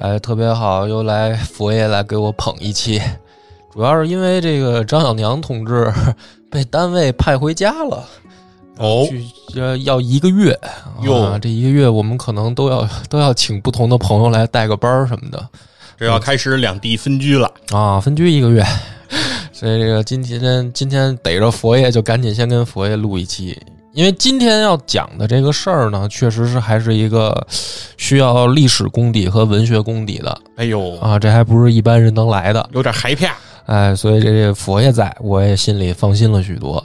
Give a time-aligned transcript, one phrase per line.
[0.00, 2.98] 哎，特别好，又来佛爷来给我捧一期，
[3.70, 5.92] 主要是因为这个张小娘同志
[6.50, 8.02] 被单位派回家了，
[8.78, 9.22] 哦，去
[9.54, 10.58] 要要一个月。
[11.02, 11.14] 哟。
[11.16, 15.48] 啊，这一个月我们可能都要都要请不同的朋友来带个班儿什么的。
[15.98, 17.52] 这要开始两地分居了。
[17.70, 18.64] 啊，分居一个月，
[19.52, 23.54] 所以这个今天今天逮着佛爷就赶紧先跟佛爷录一期。
[23.92, 27.46] 因为今天要讲的这个事儿呢，确实是还是一个
[27.96, 32.68] 需要历史功底和文学功底的哎呦，啊，这还不是一般人能来的。
[32.72, 33.34] 有点害怕。
[33.66, 36.84] 哎，所以这这佛爷在，我也心里放心了许多。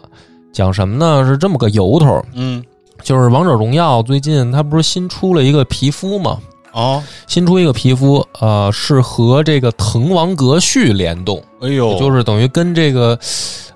[0.51, 1.23] 讲什么呢？
[1.25, 2.63] 是这么个由头，嗯，
[3.03, 6.39] 就是王者荣耀最近它不是新出了一个皮肤吗？
[6.75, 13.17] 哦，新出一个皮肤，呃，是和这个滕王阁序联动，哎呦，就是等于跟这个，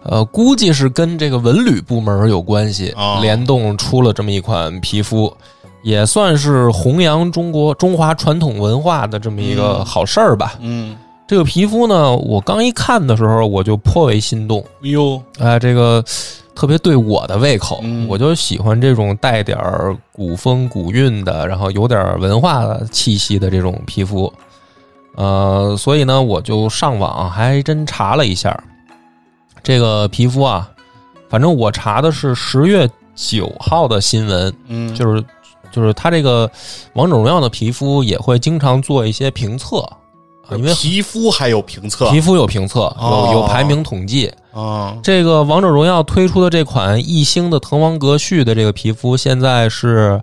[0.04, 3.20] 呃，估计是跟这个文旅部门有关系，哦。
[3.22, 5.34] 联动出了这么一款皮肤，
[5.82, 9.86] 也算是弘扬中国中华传统文化的这么一个嗯。
[9.86, 10.56] 好事儿吧。
[10.60, 10.94] 嗯，
[11.26, 16.04] 这个皮肤呢，我刚一看的时候，我就颇为心动，哎呦，哎、这个
[16.60, 24.32] 特别对我的胃口，嗯我就喜欢这种带点儿古风古韵的，然后有点儿文化气息的这种皮肤。
[25.16, 28.62] 呃，所以呢，我就上网还真查了一下
[29.64, 30.70] 这个皮肤啊，
[31.30, 35.24] 反正我查的是十月九号的新闻，嗯，就是
[35.72, 36.52] 就是他这个
[36.92, 39.90] 王者荣耀的皮肤也会经常做一些评测
[40.50, 44.32] 啊，因为皮肤还有评测皮肤有评测，哦有有排名统计。
[44.52, 50.20] 啊，这个王者荣耀推出的这款一星的滕王阁序的这个皮肤，现在是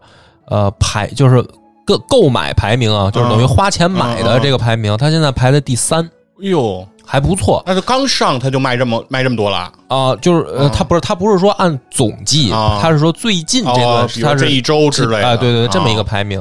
[0.49, 1.41] 呃排就是
[1.87, 6.05] 购购买排名啊，就是等于花钱买的这个排名，它现在排在第三，
[6.43, 9.73] 哎呦，还不错那就刚上它就卖这么卖这么多了。
[9.87, 15.29] 啊、就是呃，嗯它不是它不是说按总计，啊它是说最近这段哦，比如它是这一周之类的。
[15.29, 16.41] 哎，对对对，这么一个啊，排名。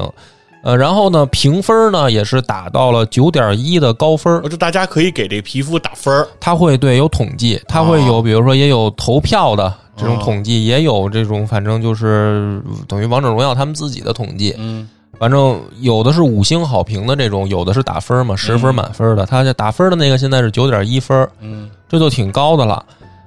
[0.66, 14.88] 呃，然后呢，评分呢也是打到了九点一的高分就大家可以给这皮肤打分儿它会对有统计，它会有，比如说也有投票的这种哦统计，也有这种反正就是等于王者荣耀他们自己的统计，嗯，
[15.20, 22.84] 反正有的是五星好评的这种，有的是打分嘛，十分满分的，它这打分的那个现在是九点一分，嗯，这就挺高的了。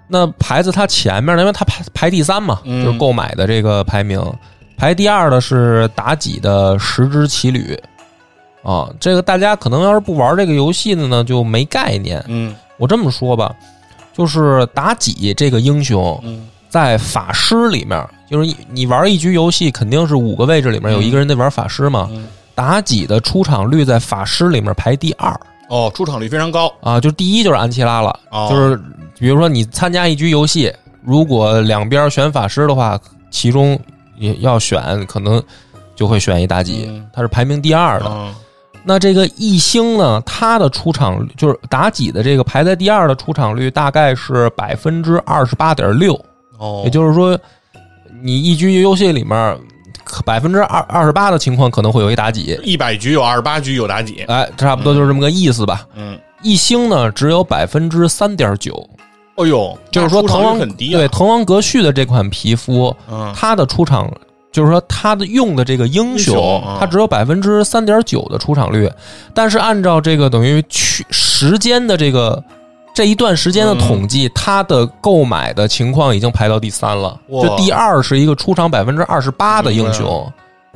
[0.10, 4.22] 那排在它前面呢，因为它排排第三嘛，嗯就是购买的这个排名，
[4.80, 7.78] 排第二的是妲己的十之骑旅。
[8.64, 12.24] 啊，这个大家可能要是不玩这个游戏的呢，就没概念。
[12.28, 13.54] 嗯，我这么说吧，
[14.14, 22.08] 就是妲己这个英雄嗯，在法师里面，就是你你玩一局游戏，肯定是五个位置里面有一个人在玩法师嘛。
[22.12, 25.34] 嗯妲己的出场率在法师里面排第二
[25.70, 26.70] 哦，出场率非常高。
[26.82, 28.20] 啊，就第一就是安琪拉了。
[28.32, 28.78] 哦，就是
[29.18, 30.70] 比如说你参加一局游戏，
[31.02, 33.00] 如果两边选法师的话，
[33.32, 33.80] 其中
[34.20, 35.42] 也要选，可能
[35.96, 38.06] 就会选一妲己，嗯她是排名第二的。
[38.08, 38.36] 嗯
[38.82, 46.14] 那这个一星呢，它的出场率就是妲己的这个排在第二的出场率大概是百分之二十八点六，
[46.58, 47.38] 哦，也就是说，
[48.24, 49.60] 你一局游戏里面
[50.26, 54.24] 百分之二二十八的情况可能会有一妲己，一百局有二十八局有妲己。
[54.30, 55.86] 哎，差不多就是这么个意思吧。
[55.96, 58.90] 嗯，一星呢只有百分之三点九，
[59.40, 60.98] 哎呦，就是说滕王很低啊。
[60.98, 64.12] 对，滕王阁序的这款皮肤，嗯，它的出场
[64.52, 68.92] 就是说它的用的这个英英雄它只有百分之三点九的出场率，
[69.34, 72.44] 但是按照这个等于去时间的这个
[72.94, 80.30] 这一段时间的统计，它的购买的情况已经排到第三了，就第二是一个出场百分之二十八的英雄，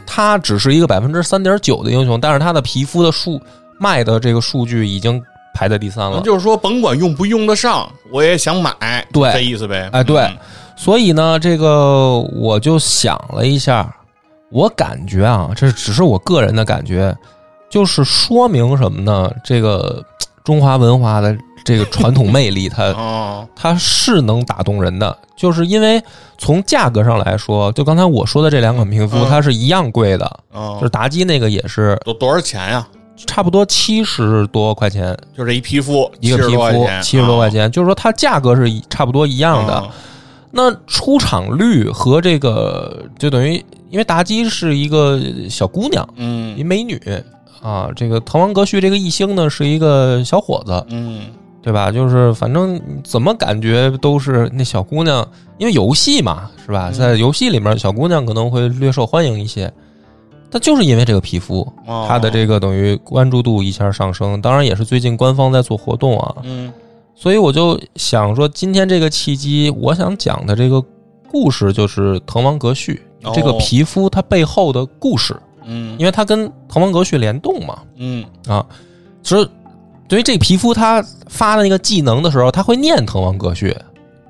[0.05, 3.41] 它只是一个百分之三点九的英雄，但是它的皮肤的数
[3.77, 5.21] 卖的这个数据已经
[5.53, 6.17] 排在第三了。
[6.17, 9.89] 那就是说，甭管用不用得上，我也想买，对这意思呗。
[9.91, 10.37] 哎对嗯
[10.75, 13.95] 所以呢，这个我就想了一下，
[14.49, 17.15] 我感觉啊，这只是我个人的感觉，
[17.69, 19.31] 就是说明什么呢？
[19.43, 20.03] 这个
[20.43, 26.01] 中华文化的这个传统魅力它， 哦，它是能打动人的，就是因为
[26.39, 32.85] 从价格上来说，就刚才我说的这两款皮肤，嗯它是一样贵的，哦就是妲己那个也是多多少钱呀？
[33.15, 39.83] 差不多七十多块钱就这一皮肤，一个皮肤，七十多块钱，就是说它价格是一差不多一一样的。
[40.51, 43.53] 那出场率和这个就等于，
[43.89, 45.19] 因为妲己是一个
[45.49, 47.01] 小姑娘，嗯一美女
[47.61, 47.89] 啊。
[47.95, 51.23] 这个滕王阁序这个一星呢是一个小伙子，嗯
[51.63, 51.91] 对吧？
[51.91, 55.27] 就是反正怎么感觉都是那小姑娘，
[55.57, 56.89] 因为游戏嘛，是吧？
[56.91, 59.71] 嗯在游戏里面，小姑娘可能会略受欢迎一些。
[60.53, 61.67] 但就是因为这个皮肤，
[62.07, 66.71] 它的这个等于关注度一下上升，当然也是最近官方在做活动啊，嗯。
[67.15, 70.79] 所以我就想说，今天这个契机，我想讲的这个
[71.27, 75.35] 故事就是《滕王阁序》哦这个皮肤它背后的故事，
[75.65, 75.95] 嗯。
[75.97, 77.79] 因为它跟《滕王阁序》联动嘛。
[77.95, 78.23] 嗯。
[78.47, 78.63] 啊，
[79.23, 79.49] 其实
[80.07, 83.75] 对于这皮肤，它发的那个技能的时候，它会念《滕王阁序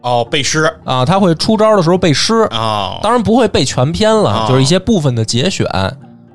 [0.02, 5.66] 哦背诗》啊，他会出招的时候背诗，啊，当然不会背全篇了，啊就是一些部分的节选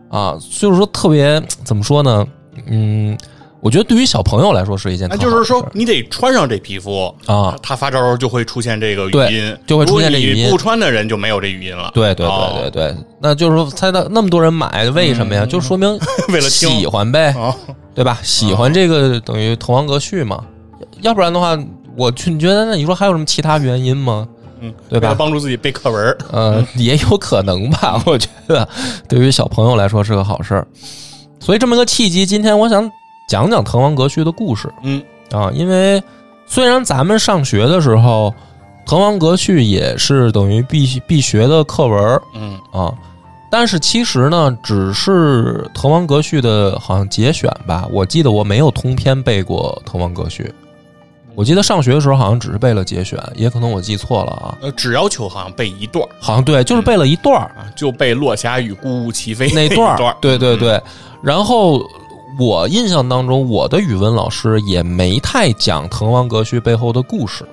[0.09, 2.27] 啊，就是说特别怎么说呢？
[2.67, 3.17] 嗯，
[3.61, 11.91] 我觉得对于小朋友来说是一件那就是说你得穿上这皮肤啊，他发招就会出现这个语音，就会出现这语音不穿的人就没有这语音了。
[11.95, 15.45] 对对哦对对对，那就是说，猜到那么多人买，为什么呀？
[15.45, 15.89] 嗯就说明
[16.29, 17.55] 为了喜欢呗，哦
[17.95, 18.19] 对吧？
[18.23, 20.45] 喜欢这个等于《滕王阁序》嘛，
[21.01, 21.59] 要不然的话，
[21.97, 24.27] 我去你觉得那你说还有什么其他原因吗？
[24.61, 26.17] 嗯，对吧帮助自己背课文。
[26.33, 28.69] 嗯，也有可能吧， 我觉得
[29.09, 30.67] 对于小朋友来说是个好事儿。
[31.41, 32.91] 所以这么个契机，今天我想
[33.29, 36.03] 讲讲《滕王阁序》的故事嗯啊，因为
[36.47, 38.35] 虽然咱们上学的时候，
[38.91, 42.93] 《滕王阁序》也是等于必必学的课文儿嗯啊，
[43.51, 47.87] 但是其实呢，只是《滕王阁序》的好像节选吧。
[47.93, 50.43] 我记得我没有通篇背过《滕王阁序》，
[51.39, 54.59] 我记得上学的时候好像只是背了节选，也可能我记错了啊。
[54.61, 57.45] 呃，只要求好像背一段儿好像对，就是背了一段儿。
[57.57, 59.97] 啊，就背落霞与孤鹜齐飞那段。
[60.21, 60.83] 对对对。
[61.23, 61.81] 然后
[62.41, 67.45] 我印象当中，我的语文老师也没太讲《滕王阁序》背后的故事。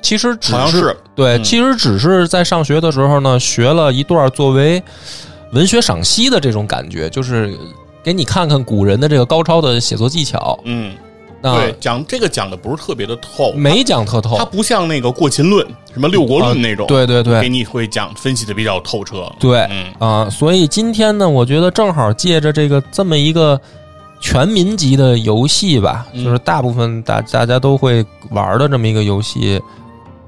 [0.00, 4.82] 其实只是好像是对，嗯其实只是在上学的时候呢，学了一段作为
[5.52, 7.54] 文学赏析的这种感觉，就是
[8.02, 10.58] 给你看看古人的这个高超的写作技巧。
[10.64, 10.94] 嗯，
[11.42, 19.30] 那对，讲这个讲的不是特别的透，没讲特透它，不像那个《过秦论》什么六国论那种，啊对对对给你会讲分析的比较透彻。
[19.40, 23.60] 对嗯啊，所以今天呢，我觉得正好借着这个这么一个
[24.20, 29.60] 全民级的游戏吧，嗯就是大部分大大家都会玩的这么一个游戏，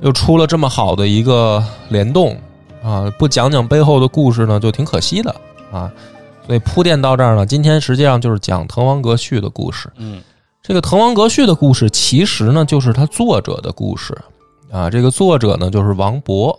[0.01, 2.37] 又出了这么好的一个联动
[2.83, 5.35] 啊，不讲讲背后的故事呢，就挺可惜的
[5.71, 5.89] 啊。
[6.47, 9.89] 所以铺垫到这儿呢，今天实际上就是讲《滕王阁序》的故事。
[9.97, 10.21] 嗯
[10.67, 14.17] 这个《滕王阁序》的故事，其实呢就是他作者的故事
[14.73, 14.89] 啊。
[14.89, 16.57] 这个作者呢就是王勃，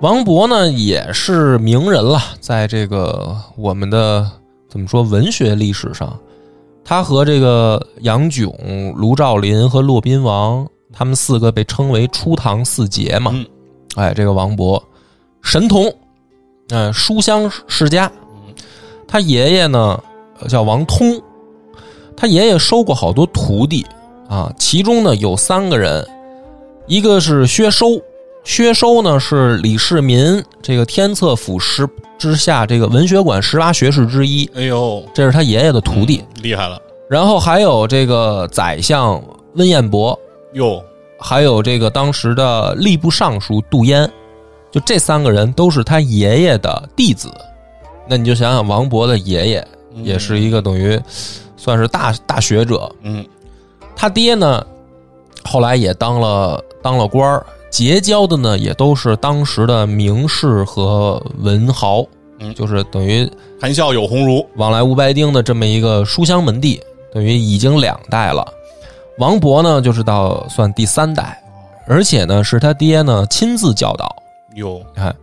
[0.00, 4.26] 王勃呢也是名人了，在这个我们的
[4.70, 6.18] 怎么说文学历史上，
[6.82, 8.50] 他和这个杨炯、
[8.96, 13.32] 卢照邻和骆宾王，他们四个被称为初唐四杰嘛。
[13.34, 13.44] 嗯
[13.96, 14.82] 哎，这个王勃，
[15.42, 15.94] 神童，
[16.70, 18.10] 嗯、书香世家，
[19.06, 20.02] 他爷爷呢
[20.40, 21.22] 呃叫王通。
[22.16, 23.84] 他爷爷收过好多徒弟
[24.28, 26.06] 啊，其中呢有三个人，
[26.86, 28.00] 一个是薛收，
[28.44, 36.24] 薛收呢是李世民这个天策府十之下这个文学馆十八学士之一，哎呦，这是他爷爷的徒弟。
[36.36, 39.22] 嗯厉害了然后还有这个宰相
[39.54, 40.18] 温彦博，
[40.54, 40.82] 哟，
[41.18, 44.10] 还有这个当时的吏部尚书杜淹，
[44.70, 47.30] 就这三个人都是他爷爷的弟子。
[48.08, 49.68] 那你就想想，王勃的爷爷
[50.02, 50.98] 也是一个等于
[51.56, 53.24] 算是大大学者，嗯。
[53.96, 54.64] 他爹呢，
[55.44, 62.04] 后来也当了当了官儿，结交的呢也都是当时的名士和文豪，
[62.40, 62.52] 嗯。
[62.54, 63.30] 就是等于
[63.60, 66.80] 谈笑有鸿儒，往来无白丁的这么一个书香门第，
[67.12, 68.44] 等于已经两代了。
[69.18, 71.40] 王勃呢，就是到算第三代，
[71.86, 74.12] 而且呢是他爹呢亲自教导，
[74.56, 75.14] 有，看，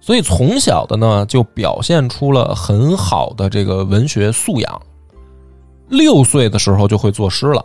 [0.00, 4.82] 所以从小的呢就表现出了很好的这个文学素养。
[5.88, 7.64] 六岁的时候就会作诗了，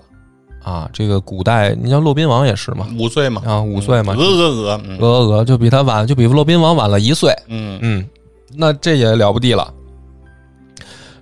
[0.64, 4.98] 啊，这个古代你像骆宾王也是嘛，五岁嘛，啊，五岁嘛，鹅鹅鹅，嗯。
[5.00, 7.80] 鹅鹅鹅就比他晚，就比骆宾王晚了一岁，嗯。
[7.82, 8.08] 嗯，
[8.56, 9.74] 那这也了不地了。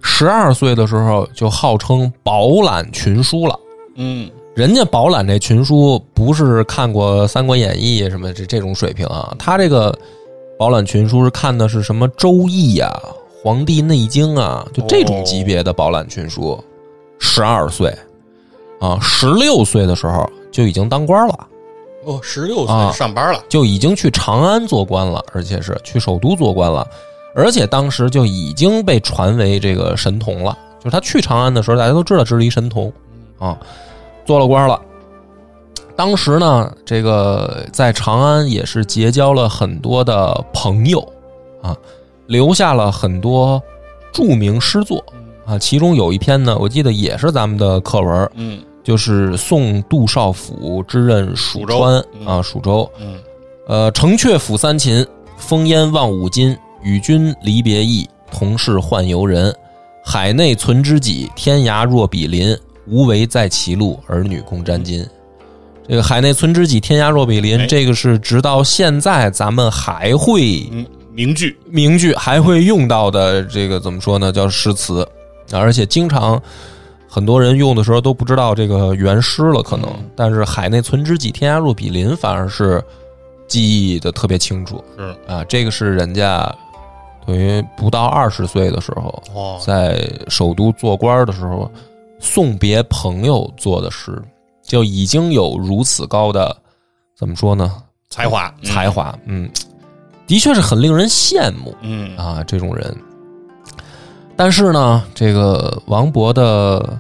[0.01, 3.59] 十二岁的时候就号称饱览群书了。
[3.95, 4.29] 嗯。
[4.55, 9.97] 人家饱览这群书不是看过《三国演义》什么这这种水平啊，他这个
[10.57, 13.01] 饱览群书是看的是什么《周易》啊、
[13.41, 16.61] 《黄帝内经》啊，就这种级别的饱览群书。
[17.19, 17.95] 十二岁
[18.79, 21.47] 啊，十六岁的时候就已经当官了。
[22.05, 26.87] 哦，十六啊岁上班了，就已经去长安做官了，而且是去首都做官了，
[27.35, 30.57] 而且当时就已经被传为这个神童了。
[30.79, 32.91] 就是他去长安的时候，大家都知道这是一神童
[33.37, 33.59] 啊，
[34.25, 34.81] 做了官了。
[35.93, 41.05] 当时呢，这个在长安也是结交了很多的朋友
[41.61, 41.75] 啊，
[42.27, 43.61] 留下了很多
[44.13, 45.03] 著名诗作
[45.49, 52.87] 啊，其中有一篇呢，我记得也是咱们的课文，嗯就是送杜少府之任蜀川啊，蜀州。
[53.01, 53.15] 嗯
[53.67, 55.05] 呃，城阙辅三秦，
[55.37, 56.55] 风烟望五津。
[56.81, 59.53] 与君离别意，同是宦游人。
[60.05, 62.55] 海内存知己，天涯若比邻。
[62.87, 65.05] 无为在歧路，儿女共沾巾。
[65.87, 74.31] 这个“海内存知己，天涯若比邻”，哎这个是直到现在咱们还会嗯，名句，名句还会用到的这个怎么说呢？
[74.31, 75.07] 叫诗词，
[75.57, 76.41] 而且经常
[77.07, 79.89] 很多人用的时候都不知道这个原诗了，可能。
[79.89, 82.83] 嗯但是“海内存知己，天涯若比邻”反而是
[83.47, 85.43] 记忆的特别清楚是啊。
[85.45, 86.53] 这个是人家
[87.25, 91.71] 等于不到二十岁的时候，哦，在首都做官的时候
[92.19, 94.21] 送别朋友做的诗，
[94.61, 96.55] 就已经有如此高的
[97.15, 97.81] 怎么说呢？
[98.09, 99.49] 才华，嗯才，华，嗯，
[100.27, 101.73] 的确是很令人羡慕。
[101.81, 102.93] 嗯啊，这种人。
[104.39, 106.97] 但是呢，这个王勃的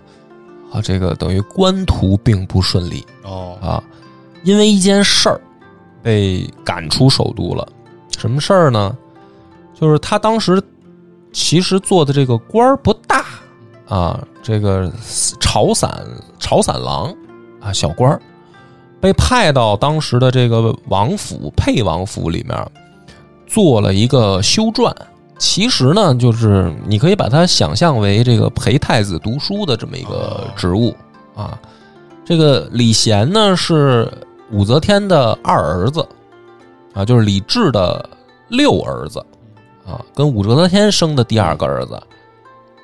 [0.73, 3.81] 啊，这个等于官途并不顺利哦，啊，
[4.43, 5.39] 因为一件事儿
[6.03, 7.65] 被赶出首都了。
[8.17, 8.93] 什么事儿呢？
[9.73, 10.61] 就是他当时
[11.31, 13.23] 其实做的这个官儿不大
[13.87, 14.91] 啊，这个
[15.39, 15.89] 朝散
[16.39, 17.15] 朝散郎
[17.61, 18.21] 啊，小官儿
[18.99, 22.69] 被派到当时的这个王府沛王府里面
[23.47, 24.93] 做了一个修撰。
[25.39, 30.93] 其实呢，就是你可以把它想象为这个陪太子读书的这么一个职务
[31.33, 31.57] 啊。
[32.25, 34.11] 这个李贤呢是
[34.51, 36.07] 武则天的二儿子
[36.93, 38.07] 啊，就是李治的
[38.49, 39.19] 六儿子
[39.87, 41.99] 啊，跟武则天生的第二个儿子。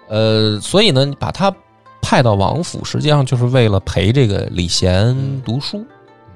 [0.07, 1.53] 呃，所以呢，把他
[2.01, 5.85] 派到王府，实际上就是为了陪这个李贤读书，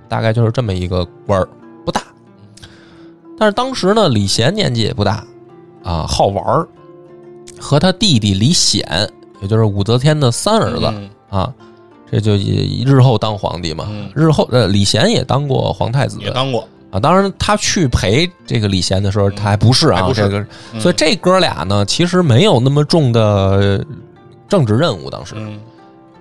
[0.08, 1.48] 大概就是这么一个官儿，
[1.86, 2.02] 不大。
[3.38, 5.24] 但是当时呢，李贤年纪也不大
[5.84, 6.68] 啊，好玩儿，
[7.60, 8.84] 和他弟弟李显，
[9.42, 11.54] 也就是武则天的三儿子、嗯啊，
[12.12, 13.88] 这就也日后当皇帝嘛。
[13.90, 17.00] 嗯日后呃，李贤也当过皇太子也当过，啊。
[17.00, 23.84] 当然，他去陪这个李贤的时候，他还不是啊，不是这个，嗯所以这哥俩呢，其实没有那么重的
[24.48, 25.10] 政治任务。
[25.10, 25.60] 当时，嗯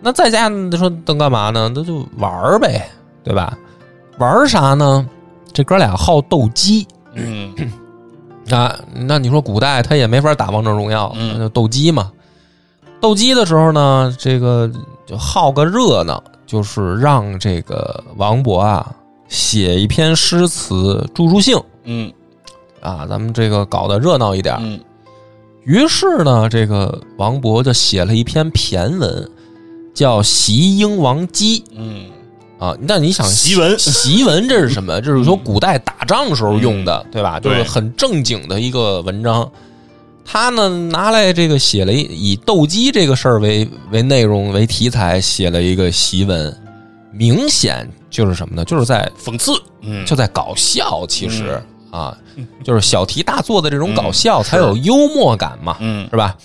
[0.00, 1.71] 那在家你说能干嘛呢？
[1.75, 2.88] 那就玩儿呗，
[3.25, 3.59] 对吧？
[4.19, 5.05] 玩儿啥呢？
[5.53, 7.53] 这哥俩好斗鸡嗯
[8.55, 8.78] 啊。
[8.95, 12.11] 那你说古代他也没法打王者荣耀，嗯那就斗鸡嘛。
[13.00, 14.71] 斗鸡的时候呢，这个
[15.07, 18.95] 就好个热闹，就是让这个王勃啊
[19.28, 22.12] 写一篇诗词助助兴嗯
[22.81, 24.57] 啊，咱们这个搞得热闹一点。
[24.61, 24.81] 嗯
[25.64, 29.31] 于是呢，这个王勃就写了一篇骈文，
[29.93, 31.61] 叫《袭英王姬》。
[31.76, 32.07] 嗯
[32.59, 35.00] 啊，那你想檄文檄文这是什么？
[35.00, 37.38] 这是说古代打仗时候用的，对吧？
[37.38, 39.49] 就是很正经的一个文章。
[40.31, 46.55] 他呢拿来这个写了一以斗鸡这个事儿为为内容为题材写了一个檄文，
[47.12, 48.65] 明显就是什么呢？
[48.65, 51.59] 就是在讽刺，嗯就在搞笑，其实、
[51.91, 52.15] 啊，
[52.62, 55.79] 就是小题大做的这种搞笑、才有幽默感嘛。
[55.81, 56.37] 嗯是吧？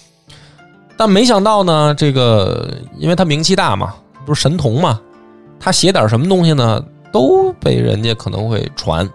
[0.95, 5.01] 但没想到呢，这个因为他名气大嘛，不是神童嘛，
[5.63, 9.09] 他写点什么东西呢，都被人家可能会传，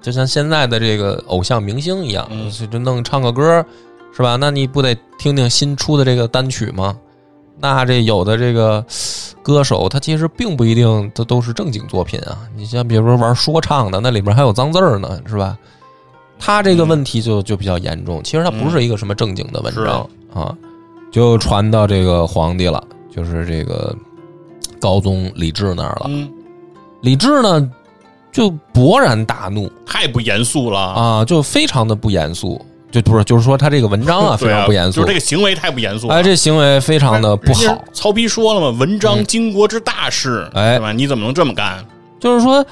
[0.00, 3.64] 就像现在的这个偶像明星一样，嗯就就弄唱个歌，
[4.12, 4.34] 是吧？
[4.34, 6.98] 那你不得听听新出的这个单曲吗？
[7.60, 8.84] 那这有的这个
[9.44, 12.40] 歌手，他其实并不一定都都是正经作品啊。
[12.56, 15.56] 你像比如说玩说唱的，那里面还有脏字儿呢，是吧？
[16.36, 18.20] 他这个问题就就比较严重。
[18.24, 20.04] 其实他不是一个什么正经的文章、
[20.34, 20.52] 啊，
[21.12, 23.94] 就传到这个皇帝了，就是这个
[24.82, 26.06] 高宗李治那儿了。
[26.08, 26.28] 嗯，
[27.02, 27.70] 李治呢
[28.32, 31.02] 就勃然大怒太不严肃了啊！
[31.02, 32.60] 啊，就非常的不严肃，
[32.90, 36.14] 就不是就是说他这个文章啊 非常不严肃，就是这个行为太不严肃了。
[36.14, 37.84] 哎，这行为非常的不好。
[37.92, 40.92] 曹丕说了嘛，文章经国之大事，哎对吧？
[40.92, 41.86] 你怎么能这么干？
[42.18, 42.64] 就是说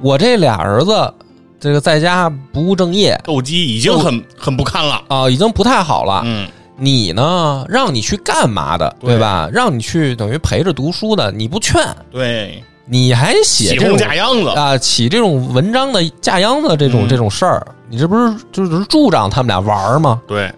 [0.00, 1.12] 我这俩儿子，
[1.58, 5.02] 这个在家不务正业斗鸡已经很很不堪了。
[5.08, 6.22] 啊，已经不太好了。
[6.24, 6.46] 嗯，
[6.80, 9.10] 你呢，让你去干嘛的，对。
[9.10, 9.48] 对吧？
[9.52, 17.08] 让你去等于陪着读书的，你不劝，对，你还写这种架秧子，啊，起这种文章的架秧子这种、嗯。
[17.08, 20.22] 这种事儿，你这不是就是助长他们俩玩儿吗？
[20.28, 20.52] 对，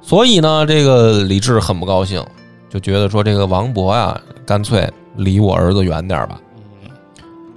[0.00, 2.24] 所以呢，这个李治很不高兴，
[2.70, 6.40] 就觉得说这个王勃呀，干脆离我儿子远点吧，
[6.82, 6.90] 嗯。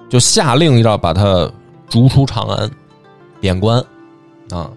[0.10, 1.50] 就下令要把他
[1.88, 2.69] 逐出长安，
[3.39, 3.79] 贬官。
[4.51, 4.69] 啊。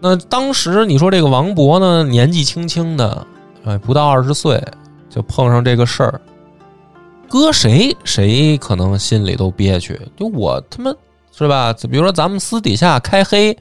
[0.00, 3.26] 那当时你说这个王勃呢，年纪轻轻的，
[3.64, 4.62] 哎，不到二十岁，
[5.10, 6.20] 就碰上这个事儿，
[7.28, 10.00] 搁谁谁可能心里都憋屈。
[10.16, 10.90] 就我他妈
[11.36, 11.72] 是吧？
[11.72, 13.56] 就比如说咱们私底下开黑，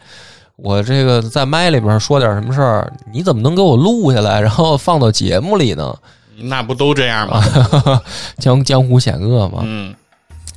[0.55, 5.95] 我这个在麦里边说点什么事儿，你怎么能给我录下来，然后放到节目里呢？
[6.41, 7.43] 那不都这样吗？
[8.39, 9.59] 江江湖险恶嘛。
[9.63, 9.93] 嗯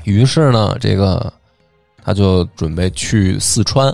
[0.05, 1.33] 于是呢，这个
[2.05, 3.93] 他就准备去四川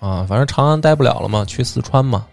[0.00, 2.26] 啊，反正长安待不了了嘛，去四川嘛。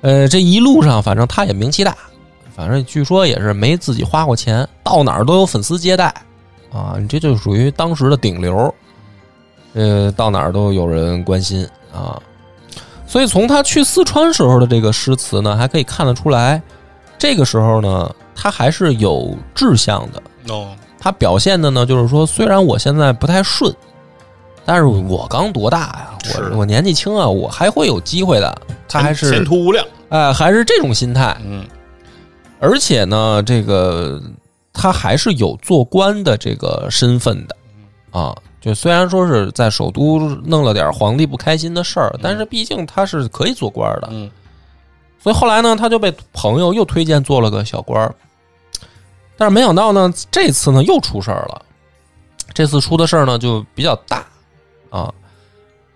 [0.00, 1.96] 呃，这一路上反正他也名气大，
[2.54, 6.12] 反正据说也是没自己花过钱，到哪儿都有粉丝接待
[6.72, 8.74] 啊，你这就属于当时的顶流，
[9.74, 12.20] 呃，到哪儿都有人关心啊。
[13.06, 16.60] 所以从他去四川时候的这个诗词呢，还可以看得出来，
[17.16, 20.22] 这个时候呢，他还是有志向的。
[20.52, 23.74] 哦，他表现的呢，就是说，虽然我现在不太顺，
[24.64, 26.18] 但是我刚多大呀？
[26.24, 28.62] 是我我年纪轻啊，我还会有机会的。
[28.88, 29.84] 他还是前途无量。
[30.08, 31.36] 哎、还是这种心态。
[31.44, 31.64] 嗯
[32.60, 34.22] 而且呢，这个
[34.72, 37.56] 他还是有做官的这个身份的
[38.10, 38.34] 啊。
[38.60, 44.08] 就虽然说是在首都弄了点皇帝不开心的事儿，但是毕竟他是可以做官的。
[44.10, 44.30] 嗯
[45.18, 48.14] 所以后来呢，他就被朋友又推荐做了个小官儿。
[49.36, 51.62] 但是没想到呢，这次呢又出事儿了。
[52.52, 54.24] 这次出的事儿呢就比较大
[54.94, 55.12] 啊，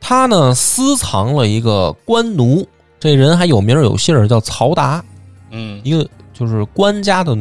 [0.00, 2.66] 他呢私藏了一个官奴，
[2.98, 5.04] 这人还有名儿有姓儿，叫曹达，
[5.52, 7.32] 嗯一个就是官家的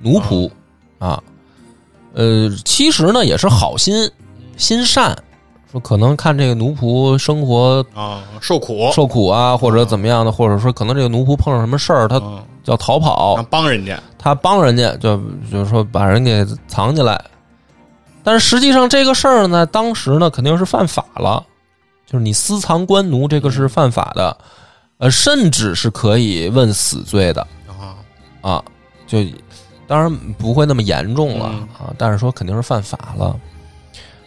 [0.00, 0.50] 奴仆
[0.98, 1.22] 啊。
[2.14, 4.10] 呃，其实呢也是好心
[4.56, 5.16] 心善，
[5.70, 14.02] 说可能看这个奴仆生活啊，受苦，受苦啊，或者怎么样的，或者说可能这个奴仆碰上什么事儿，他嗯要逃跑啊，帮人家。
[14.18, 15.16] 他帮人家，就
[15.52, 17.22] 就是说把人给藏起来。
[18.26, 21.46] 但是实际上这个事儿呢，当时呢肯定是犯法了，
[22.04, 24.36] 就是你私藏官奴这个是犯法的，
[24.98, 27.94] 呃，甚至是可以问死罪的啊，
[28.40, 28.64] 啊。
[29.06, 29.18] 就
[29.86, 33.38] 当然不会那么严重了嗯啊，但是说肯定是犯法了。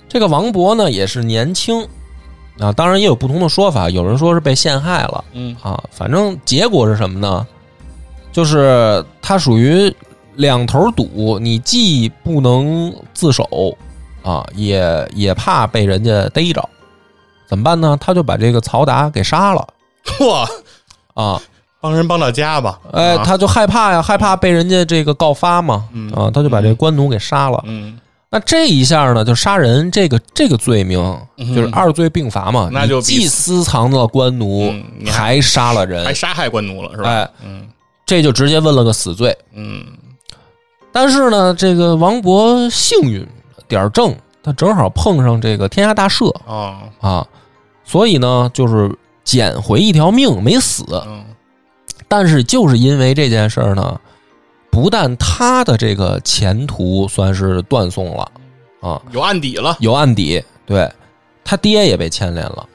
[0.08, 1.86] 这个王勃呢也是年轻
[2.58, 5.25] 啊，当然也有不同的说法，有人说是被陷害了。
[5.34, 7.46] 嗯啊，反正结果是什么呢？
[8.32, 9.94] 就是他属于
[10.36, 13.77] 两头堵，你既不能自首
[14.23, 16.67] 啊，也也怕被人家逮着，
[17.48, 17.98] 怎么办呢？
[18.00, 19.67] 他就把这个曹达给杀了
[20.17, 20.46] 嚯，
[21.13, 21.41] 啊！
[21.81, 22.77] 帮人帮到家吧。
[22.91, 27.63] 哎，啊他就害怕呀，害怕被人家这个告发嘛，嗯啊，他就把这官奴给杀了。
[27.65, 27.98] 嗯，
[28.29, 31.00] 那这一下呢，就杀人这个这个罪名，
[31.37, 32.70] 就是二罪并罚嘛。
[32.72, 34.74] 那就既私藏了官奴
[35.05, 37.09] 还还杀了人还，杀害官奴了是吧？
[37.09, 37.67] 哎，嗯
[38.05, 39.33] 这就直接问了个死罪。
[39.53, 39.85] 嗯
[40.91, 43.25] 但是呢，这个王勃幸运
[43.70, 47.27] 点儿正，他正好碰上这个天下大赦啊啊，
[47.86, 50.84] 所以呢，就是捡回一条命，没死。
[51.08, 51.24] 嗯
[52.12, 54.01] 但是就是因为这件事儿呢，
[54.72, 58.32] 不但他的这个前途算是断送了
[58.82, 59.77] 啊，有案底了。
[59.79, 60.92] 有案底，对
[61.44, 62.68] 他爹也被牵连了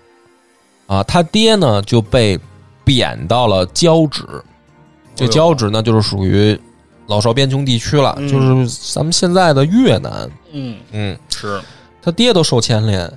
[0.87, 2.39] 啊，他爹呢就被
[2.85, 4.23] 贬到了交趾，
[5.17, 6.57] 这交趾呢就是属于
[7.09, 10.31] 老少边穷地区了，嗯就是咱们现在的越南。
[10.55, 11.61] 嗯，嗯，是。
[12.01, 13.11] 他爹都受牵连，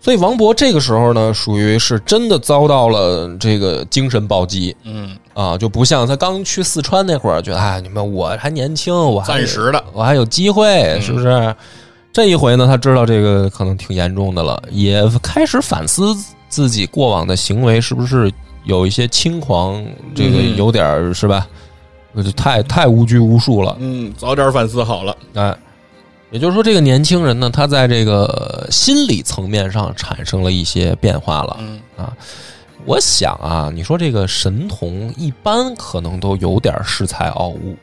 [0.00, 4.74] 所以王勃这个时候呢，属于是真的遭到了这个精神暴击。
[4.84, 5.16] 嗯。
[5.34, 9.84] 啊，就不像他刚去四川那会儿，觉得哎，你们我还年轻，我还暂时的。
[9.92, 11.54] 我还有机会，嗯是不是？
[12.12, 16.14] 这一回呢，他知道这个可能挺严重的了，也开始反思
[16.48, 18.32] 自己过往的行为是不是
[18.64, 20.56] 有一些轻狂，这个嗯。
[20.56, 21.46] 有点儿是吧？
[22.36, 25.16] 太太无拘无束了，嗯，早点反思好了。
[25.34, 25.52] 哎，
[26.34, 31.56] 也就是说，这个年轻人呢，他在这个心理层面上产生了一些变化了。
[31.60, 31.80] 嗯
[32.86, 37.76] 我想啊，你说这个神童一般可能都有点恃才傲物，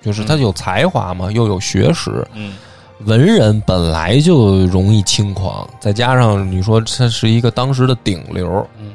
[0.00, 2.54] 就是他有才华嘛，又有学识，嗯
[3.04, 8.92] 文人本来就容易轻狂，再加上你说他是一个当时的顶流嗯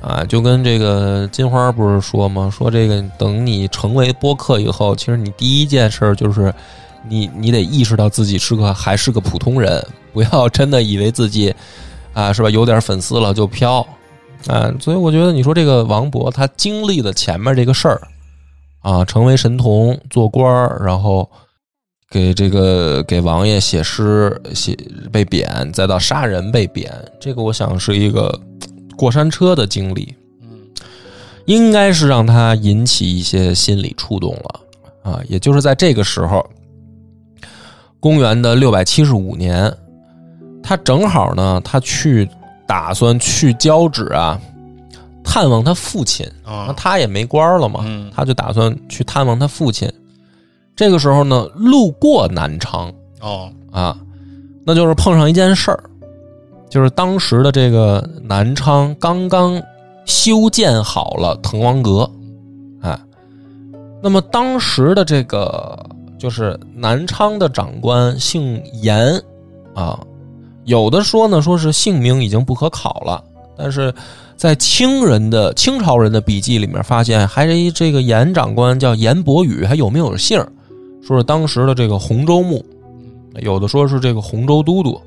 [0.00, 2.48] 啊，就跟这个金花不是说吗？
[2.56, 6.54] 说这个等你成为播客以后，其实你第一件事儿就是
[7.08, 11.54] 你你得意识到自己是个还是个普通人，不要真的以为自己
[12.12, 13.86] 啊是吧有点粉丝了就飘
[14.46, 14.72] 啊。
[14.80, 18.00] 所以我觉得你说这个王勃他经历了前面这个事儿
[18.80, 20.46] 啊，成为神童做官，
[20.84, 21.30] 然后。
[22.08, 24.78] 给这个给王爷写诗，写
[25.10, 26.88] 被贬，再到杀人被贬，
[27.20, 28.40] 这个我想是一个
[28.96, 30.60] 过山车的经历，嗯
[31.46, 34.60] 应该是让他引起一些心理触动了
[35.02, 35.20] 啊。
[35.28, 36.48] 也就是在这个时候，
[38.00, 39.72] 公元的六百七十五年，
[40.62, 42.28] 他正好呢，他去
[42.66, 44.40] 打算去交趾啊，
[45.24, 46.26] 探望他父亲。
[46.44, 48.10] 那啊他也没官了嘛，嗯。
[48.14, 49.90] 他就打算去探望他父亲。
[50.74, 53.50] 这个时候呢，路过南昌哦。
[53.72, 53.96] 啊，
[54.64, 55.80] 那就是碰上一件事儿，
[56.70, 59.60] 就是当时的这个南昌刚刚
[60.04, 62.10] 修建好了滕王阁，
[62.80, 62.98] 哎，
[64.02, 65.78] 那么当时的这个
[66.18, 69.20] 就是南昌的长官姓严
[69.74, 69.98] 啊，
[70.64, 73.22] 有的说呢，说是姓名已经不可考了，
[73.56, 73.94] 但是
[74.36, 80.50] 在清人的清朝人的笔记里面发现，还是一这个严长官叫严伯宇，还有没有姓儿？
[81.06, 82.64] 说是当时的这个洪州牧，
[83.36, 85.00] 有的说是这个洪州都督。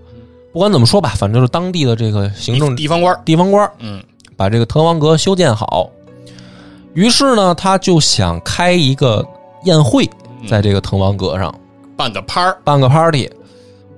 [0.52, 4.02] 不管怎么说吧，反正就是当地的这个行政地方官，地方官嗯
[4.36, 5.90] 把这个滕王阁修建好，
[6.94, 9.24] 于是呢，他就想开一个
[9.66, 10.10] 宴会，
[10.48, 11.54] 在这个滕王阁上
[11.98, 13.30] 办个趴儿，办个 party。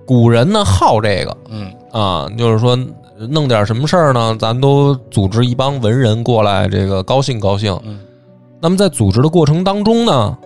[0.05, 2.77] 古人呢好这个嗯啊，就是说
[3.29, 7.77] 弄点什么事儿呢，咱都组织一帮文人过来，这个高兴高兴。
[7.85, 7.99] 嗯
[8.63, 10.37] 那么在组织的过程当中呢，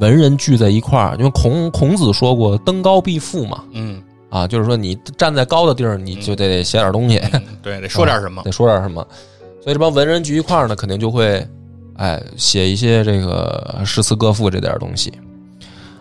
[0.00, 7.18] 文人聚在一块儿，因为孔孔子说过“登高必富”嘛，嗯，啊，就是说你站在高的地儿，你就得写点东西。
[7.32, 9.06] 嗯对，得说点 什么，得说点什么。
[9.62, 11.46] 所以这帮文人聚一块儿呢，肯定就会，
[11.96, 15.12] 哎，写一些这个诗词歌赋这点东西。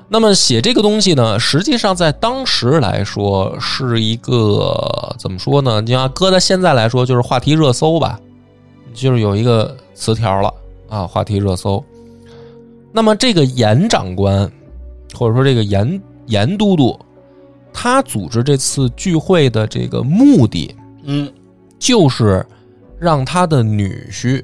[0.10, 5.82] 那么写这个东西呢，实际上在当时来说是一个怎么说呢？
[5.82, 8.18] 你要搁在现在来说，就是话题热搜吧，
[8.94, 10.54] 就是有一个词条了
[10.88, 11.84] 啊，话题热搜。
[12.94, 14.50] 那么这个严长官，
[15.14, 16.98] 或者说这个严严都督，
[17.74, 21.30] 他组织这次聚会的这个目的，嗯
[21.78, 22.44] 就是
[22.98, 24.42] 让他的女婿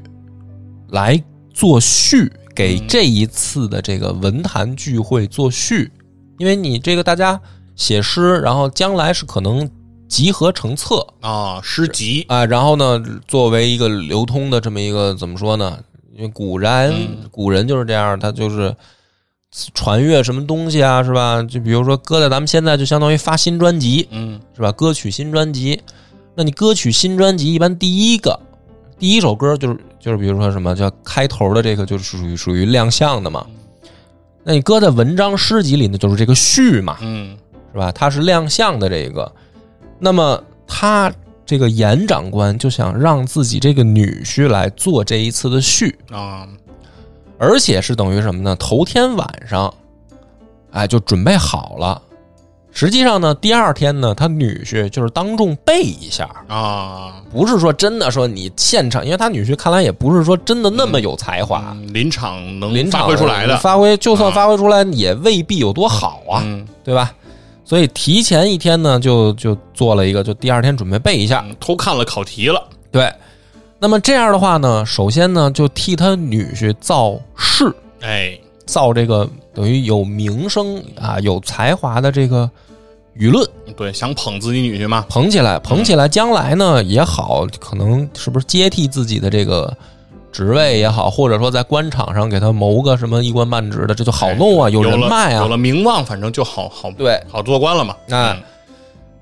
[0.90, 1.24] 来
[1.54, 5.92] 作序，给嗯这一次的这个文坛聚会作序。
[6.40, 7.40] 因为你这个大家
[7.76, 9.70] 写诗，然后将来是可能
[10.08, 15.80] 集合成册啊，诗集，啊，然后呢，作为一个流通的这么一个怎么说呢？
[16.16, 18.76] 因为古人、嗯古人就是这样，他就是
[19.74, 21.42] 传阅什么东西啊，是吧？
[21.44, 24.72] 就比如说搁在咱们现在，就相当于发新专辑，嗯是吧？
[24.72, 25.82] 歌曲新专辑，
[26.36, 28.40] 那你歌曲新专辑一般第一个
[29.00, 33.48] 第一首歌就是就是比如说什么叫开头的这个就是属于属于亮相的嘛。
[34.44, 37.38] 那你搁在文章诗集里呢，就是这个序嘛，嗯
[37.72, 37.90] 是吧？
[37.94, 39.32] 它是亮相的这个。
[40.00, 41.10] 那么他
[41.46, 46.46] 这个严长官就想让自己这个女婿来做这一次的序，啊，
[47.38, 48.54] 而且是等于什么呢？
[48.58, 49.74] 头天晚上，
[50.72, 52.02] 哎，就准备好了。
[52.74, 67.14] 实际上呢，第二天呢，他女婿就是当众背一下，啊，不是说真的说你现场，因为他女婿看来也不是说真的那么有才华，嗯临场能临场发挥出来的，发挥就算啊发挥出来也未必有多好啊，嗯，对吧？
[67.64, 71.46] 所以提前一天呢，就就做了一个，就第二天准备背一下。
[71.48, 73.12] 嗯偷看了考题了，对，
[73.80, 82.50] 那么这样的话呢，首先呢，就替他女婿造势，哎，造这个等于有名声啊、有才华的这个
[83.18, 89.72] 舆论，对，想捧自己女婿嘛，捧起来，捧起来，将来呢也好，可能是不是接替自己的这个
[90.32, 95.44] 职位也好，或者说在官场上给他谋个什么一官半职的，这就好弄啊，哎有人脉啊。
[95.44, 98.42] 有，了名望，反正就好好对，好做官了嘛，哎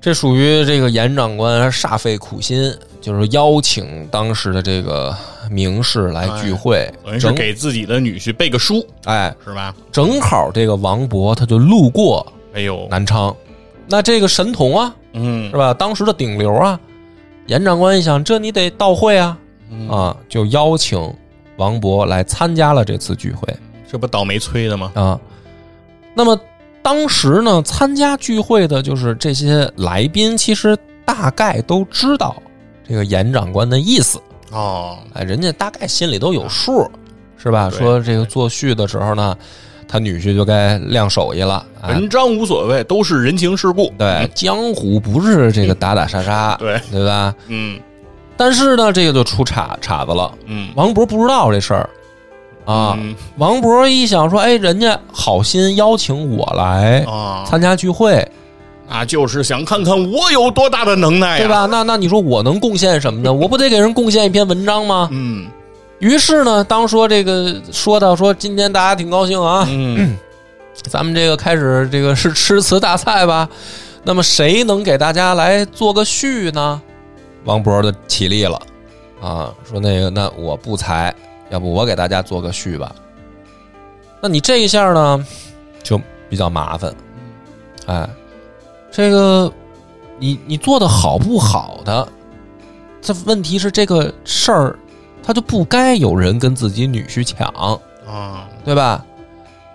[0.00, 5.16] 这属于这个严长官煞费苦心，就是邀请当时的这个
[5.48, 9.72] 名士来聚会，嗯等于是给自己的女婿背个书，哎，是吧？
[9.92, 13.32] 正好这个王勃他就路过哎呦，南昌，
[13.88, 15.74] 那这个神童啊，嗯是吧？
[15.74, 16.78] 当时的顶流啊，
[17.46, 19.36] 严长官一想，这你得到会啊，
[19.70, 20.98] 嗯啊，就邀请
[21.56, 23.48] 王勃来参加了这次聚会
[23.90, 24.90] 这不倒霉催的吗？
[24.94, 25.20] 啊。
[26.14, 26.38] 那么
[26.82, 32.36] 当时呢，参加聚会的就是这些来宾，其实大概都知道
[32.86, 36.90] 这个严长官的意思，哦，哎，人家大概心里都有数，
[37.36, 37.70] 是吧？
[37.70, 39.36] 说这个作序的时候呢，
[39.92, 47.34] 他女婿就该亮手艺了，哎，文章无所谓，都是人情世故，对，江湖不是这个打打杀杀， 对，对吧？
[47.48, 47.78] 嗯
[48.34, 50.32] 但是呢，这个就出岔岔子了。
[50.46, 51.90] 嗯王博不知道这事儿
[52.64, 52.96] 啊。
[52.98, 58.26] 嗯王博一想说，哎，人家好心邀请我来啊，参加聚会，
[58.88, 61.48] 啊，就是想看看我有多大的能耐呀，对？
[61.48, 61.66] 吧？
[61.70, 63.30] 那那你说我能贡献什么呢？
[63.30, 65.10] 我不得给人贡献一篇文章吗？
[65.12, 65.46] 嗯
[66.02, 70.18] 于是呢，当说这个说到说今天大家挺高兴啊，嗯
[70.82, 73.48] 咱们这个开始这个是诗词大赛吧？
[74.02, 76.82] 那么谁能给大家来做个序呢？
[77.44, 78.60] 王勃的起立了
[79.20, 81.14] 啊，说那个那我不才，
[81.50, 82.92] 要不我给大家做个序吧？
[84.20, 85.24] 那你这一下呢，
[85.84, 86.92] 就比较麻烦，
[87.86, 88.10] 哎，
[88.90, 89.52] 这个
[90.18, 92.08] 你你做的好不好的，
[93.00, 94.78] 这问题是这个事儿，
[95.22, 97.48] 他就不该有人跟自己女婿抢。
[98.06, 99.04] 啊，对吧？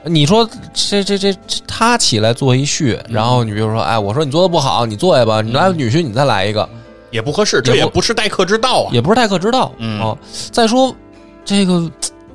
[0.03, 6.67] 你说这这这这他起来做一序，然后你比如说，哎，我说你做的不好，你坐下吧，你来女婿你再来一个，
[7.11, 8.89] 也不合适，这也不是待客之道啊。
[8.93, 10.17] 也不是待客之道嗯啊。
[10.51, 10.95] 再说
[11.43, 11.89] 这个，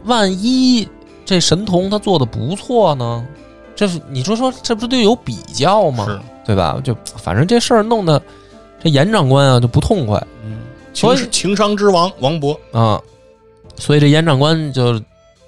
[0.04, 0.86] 万一
[1.24, 3.24] 这神童他做的不错呢？
[3.74, 6.04] 这你说说，这不是得有比较吗？
[6.06, 6.78] 是，对吧？
[6.84, 8.20] 就反正这事儿弄得
[8.82, 10.58] 这严长官啊就不痛快嗯，
[10.92, 13.00] 所以情情商之王王勃，啊，
[13.76, 15.00] 所以这严长官就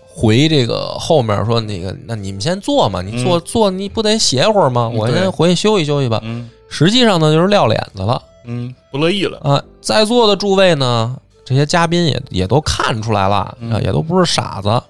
[0.07, 4.89] 回这个后面说：“那个，那你们先坐嘛，你坐、坐，你不得歇会儿吗？
[4.89, 6.21] 我先回去休息休息吧。
[6.25, 9.39] 嗯实际上呢，就是撂脸子了嗯，不乐意了。
[9.45, 9.63] 啊。
[9.81, 14.83] 在座的诸位呢，这些嘉宾也也都看出来了，嗯啊，也都不是傻子。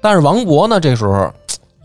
[0.00, 1.30] 但是王勃呢，这时候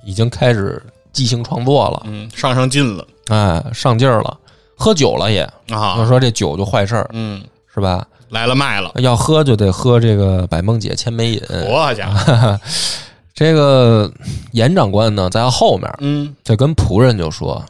[0.05, 4.37] 已经开始即兴创作了，嗯，上上劲了哎，上劲儿了，
[4.77, 5.41] 喝酒了也。
[5.69, 6.05] 啊就。
[6.05, 7.43] 说这酒就坏事儿，嗯，
[7.75, 8.07] 是吧？
[8.29, 11.41] 来了卖了，要喝就得喝这个百梦姐千枚饮。
[11.69, 12.59] 我家伙，
[13.35, 14.09] 这个
[14.51, 16.33] 严长官呢，在后面嗯。
[16.43, 17.63] 就跟仆人就说，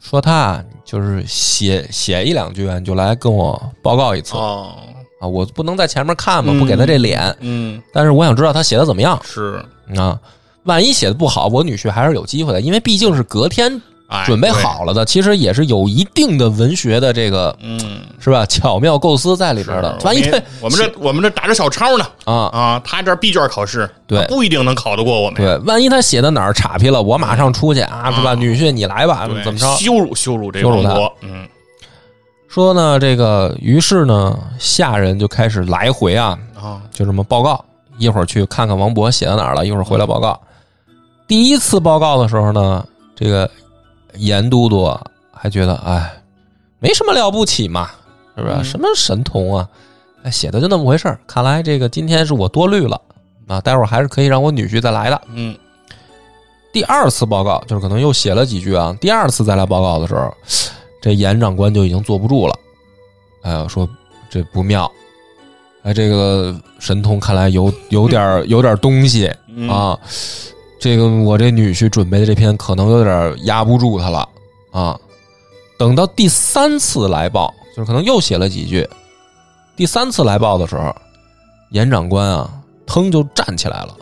[0.00, 4.72] 说他就是写写一两句，你就来跟我报告一次、哦，
[5.20, 6.58] 啊，我不能在前面看嘛，嗯。
[6.58, 7.80] 不给他这脸，嗯。
[7.92, 9.18] 但是我想知道他写的怎么样。
[9.24, 9.64] 是，
[9.96, 10.20] 啊。
[10.64, 19.98] 万一写的不好，我女婿还是有机会的，因为毕竟是隔天哎，准备好了的，其实也是有一定的文学的这个，嗯，是吧巧妙构思在里边的。
[20.04, 25.42] 万一他我们这我们这打着小抄呢啊，啊，他这闭卷考试，对不一定能考得过我们。
[25.42, 28.32] 对，万一他写的哪儿岔劈了，我马上出去啊，是吧？
[28.32, 29.74] 啊女婿你来吧，怎么着？
[29.76, 31.48] 羞辱羞辱这羞辱他王勃，嗯
[32.46, 37.64] 说呢，这个于是呢，下人就开始来回啊，啊，就这么报告，
[37.98, 40.38] 一会儿去看看王勃写到哪儿了，一会儿回来报告。
[41.26, 42.86] 第一次报告的时候呢，
[43.16, 43.50] 这个
[44.16, 45.00] 严都督啊
[45.32, 46.22] 还觉得，哎，
[46.78, 47.90] 没什么了不起嘛，
[48.36, 48.54] 是不是？
[48.54, 49.68] 嗯什么神童啊，
[50.22, 51.18] 哎，写的就那么回事儿。
[51.26, 53.00] 看来这个今天是我多虑了
[53.46, 55.20] 啊，待会儿还是可以让我女婿再来的。
[55.34, 55.56] 嗯
[56.72, 58.96] 第二次报告就是可能又写了几句啊。
[59.00, 60.34] 第二次再来报告的时候，
[61.00, 62.58] 这严长官就已经坐不住了，
[63.42, 63.88] 哎呀，说
[64.28, 64.90] 这不妙，
[65.82, 69.96] 哎，这个神童看来有有点有点东西嗯啊。
[70.78, 74.28] 这个我这女婿准备的这篇可能有点压不住他了
[74.70, 74.98] 啊。
[75.78, 78.88] 等到第三次来报，就是可能又写了几句。
[79.76, 80.94] 第三次来报的时候，
[81.70, 83.96] 严长官啊，腾就站起来了，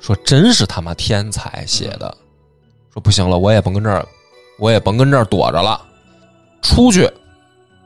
[0.00, 2.14] 说：“真是他妈天才写的。”
[2.92, 4.06] 说不行了，我也甭跟这儿，
[4.58, 5.80] 我也甭跟这儿躲着了，
[6.60, 7.10] 出去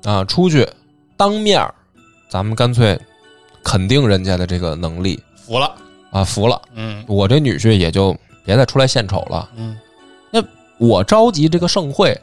[0.03, 0.69] 啊，出去
[1.17, 1.65] 当面，
[2.29, 2.99] 咱们干脆
[3.63, 5.73] 肯定人家的这个能力服了，
[6.15, 6.61] 啊，服了。
[6.77, 9.51] 嗯我这女婿也就别再出来献丑了。
[9.57, 9.77] 嗯
[10.31, 10.41] 那
[10.79, 12.17] 我召集这个盛会，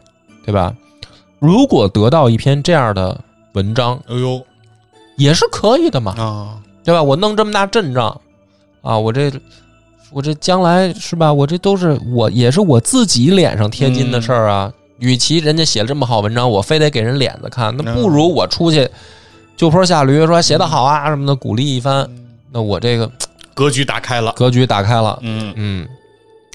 [0.45, 0.73] 对吧？
[1.39, 3.19] 如果得到一篇这样的
[3.53, 4.41] 文章，哎呦
[5.17, 7.03] 也是可以的嘛，啊，对吧？
[7.03, 8.21] 我弄这么大阵仗
[8.81, 9.29] 啊，我这
[10.11, 11.33] 我这将来是吧？
[11.33, 14.71] 我这都是我也是我自己脸上贴金的事儿啊。
[14.99, 18.87] 与其人家写了这么好文章，我非得给人脸子看，那不如我出去
[19.57, 22.07] 就坡下驴，说写的好啊什么的，鼓励一番。
[22.51, 23.09] 那我这个
[23.53, 25.53] 格局打开了，格局打开了，嗯。
[25.55, 25.87] 嗯，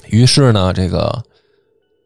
[0.09, 1.23] 于是呢，这个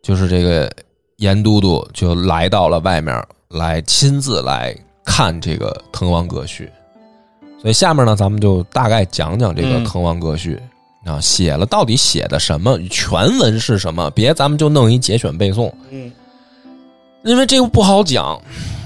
[0.01, 0.71] 就是这个
[1.17, 3.15] 严都督就来到了外面
[3.49, 6.69] 来亲自来看这个《滕王阁序》，
[7.61, 10.59] 所以下面呢，咱们就大概讲讲这个嗯《滕王阁序》
[11.11, 16.11] 啊，写了到底写的什么，全文是什么，别咱们就弄一节选背诵，嗯。
[17.23, 18.35] 因为这个不好讲，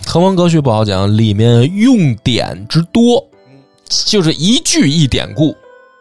[0.05, 3.25] 《滕王阁序》不好讲，里面用典之多，
[3.87, 5.55] 就是一句一典故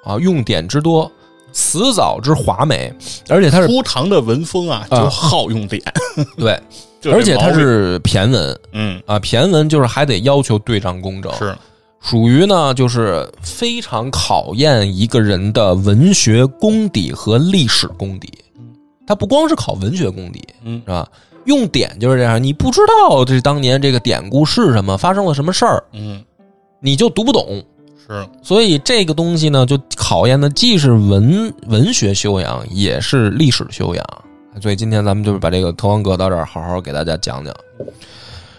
[0.04, 1.10] 啊，用典之多，
[1.52, 2.92] 辞藻之华美，
[3.28, 5.82] 而且它是初唐的文风啊，就好用典，
[6.36, 6.60] 对，
[7.12, 11.56] 而且它是骈文嗯啊，骈文就是还得要求对仗工整，是
[12.00, 18.32] 属于呢就是非常考验一个人的文学功底和历史功底。
[19.06, 21.06] 它不光是考文学功底，嗯是吧？
[21.44, 26.24] 用典就是这样，你不知道这当年这个典故是什么，发生了什么事儿，嗯
[26.80, 27.62] 你就读不懂。
[28.06, 34.04] 是所以这个东西呢，就考验的既是文文学修养，也是历史修养。
[34.60, 37.54] 所以今天咱们就是把这个滕王阁到这儿好好给大家讲讲。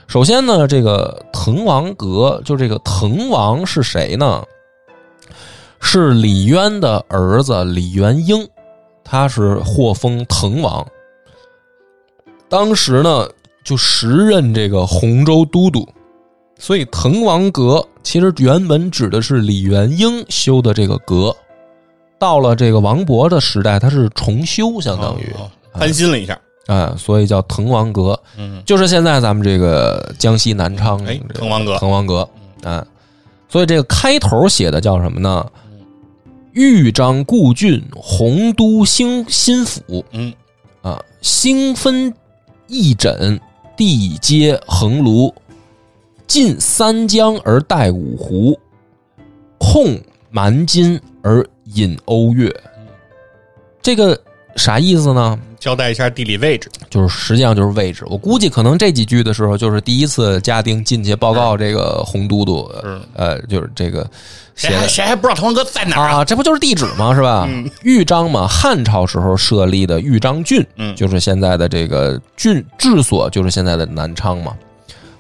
[0.07, 4.43] 首先呢，这个滕王阁，就这个滕王是谁呢？
[5.79, 8.47] 是李渊的儿子李元婴，
[9.03, 10.85] 他是获封滕王。
[12.49, 13.27] 当时呢，
[13.63, 15.87] 就时任这个洪州都督，
[16.57, 21.35] 所以滕王阁其实原本指的是李元英修的这个阁，
[22.17, 25.31] 到了这个王勃的时代，它是重修，相当于。
[25.37, 28.63] 哦翻新了一下，啊、所以叫滕王阁，嗯。
[28.65, 31.77] 就是现在咱们这个江西南昌哎滕王阁。
[31.79, 32.29] 滕王阁
[32.63, 32.87] 啊，
[33.49, 35.45] 所以这个开头写的叫什么呢？
[36.53, 40.05] 豫章故郡，洪都兴新府。
[40.11, 40.33] 嗯。
[40.81, 42.13] 啊，兴分
[42.67, 43.37] 翼轸，
[43.75, 45.33] 地接衡庐，
[46.27, 48.59] 进三江而带五湖，
[49.57, 52.53] 控蛮金而引瓯越。
[53.81, 54.19] 这个
[54.55, 55.39] 啥意思呢？
[55.59, 56.69] 交代一下地理位置。
[56.91, 58.03] 就是实际上就是位置。
[58.07, 64.07] 我估计可能这几句的时候，就是第一次家丁进去报告这个洪都督，嗯呃，就是这个
[64.53, 66.17] 谁还谁还不知道唐哥在哪儿啊？
[66.17, 67.13] 啊，这不就是地址吗？
[67.15, 67.49] 是吧？
[67.83, 74.55] 豫章嘛，汉朝时候设立的豫章郡，嗯就是现在的这个郡治所，就是现在的南昌嘛。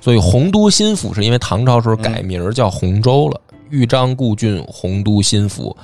[0.05, 3.41] 所以洪都新府是因为唐朝时候改名儿叫洪州了，
[3.71, 5.75] 豫章故郡，洪都新府。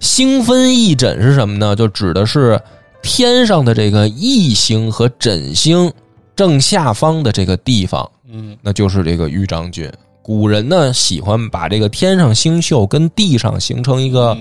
[0.00, 1.76] 星分翼轸是什么呢？
[1.76, 2.60] 就指的是
[3.00, 5.92] 天上的这个翼星和枕星
[6.34, 9.88] 正下方的这个地方，嗯那就是这个豫章郡。
[10.20, 14.36] 古人呢喜欢把这个天上星宿跟地上形成一个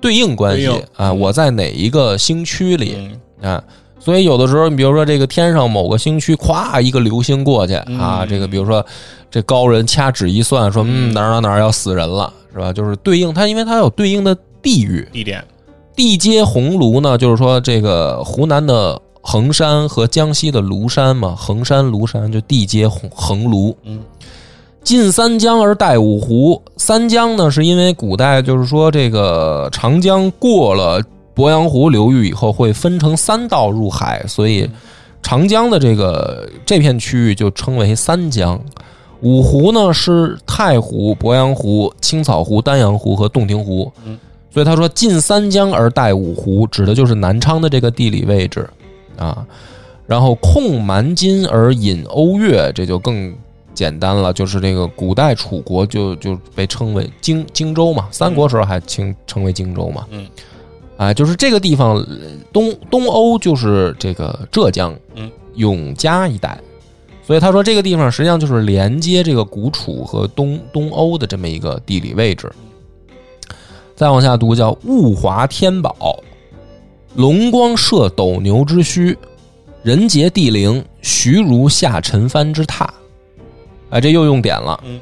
[0.00, 2.96] 对应关系啊，我在哪一个星区里
[3.42, 3.64] 嗯啊？
[4.02, 8.84] 所以有的时候，你比如说这个天上某个星区，咵一个流星过去啊，嗯这个比如说
[9.30, 12.72] 这高人掐指一算，说嗯哪儿哪儿哪儿要死人了，是吧？
[12.72, 15.06] 就是对应它，因为它有对应的地域。
[15.12, 15.44] 地点
[15.94, 23.72] 地接鸿胪呢，就是说这个湖南的衡山和江西的庐山嘛，衡山庐山就地接鸿衡庐。
[23.84, 24.00] 嗯，
[24.82, 26.60] 进三江而带五湖。
[26.76, 31.00] 三江呢，是因为古代就是说这个长江过了
[31.34, 34.68] 鄱阳湖流域以后会分成三道入海，所以
[35.22, 38.60] 长江的这个这片区域就称为三江。
[39.20, 43.90] 五湖呢是太湖、鄱阳湖、青草湖、丹阳湖和洞庭湖。
[44.50, 48.68] 所以他说进三江而带五湖，指的就是南昌的这个地理位置
[49.16, 49.46] 啊。
[50.06, 53.34] 然后控蛮金而引瓯越，这就更
[53.72, 60.04] 简单了，就是这个古代楚国就就被称为荆荆州嘛，三国时候还称称为荆州嘛。
[60.10, 60.26] 嗯，
[60.96, 62.06] 啊，就是这个地方呃
[62.52, 66.58] 东东欧就是这个浙江，嗯，永嘉一带。
[67.24, 72.50] 所以他说这个地方实际上就是连接这个古楚和东东欧的这么一个地理位置。
[73.94, 76.18] 再往下读叫物华天宝，
[77.14, 79.16] 龙光射斗牛之墟，
[79.82, 82.86] 人杰地灵，徐如下陈蕃之榻。
[83.90, 84.82] 哎，这又用典了。
[84.84, 85.00] 嗯，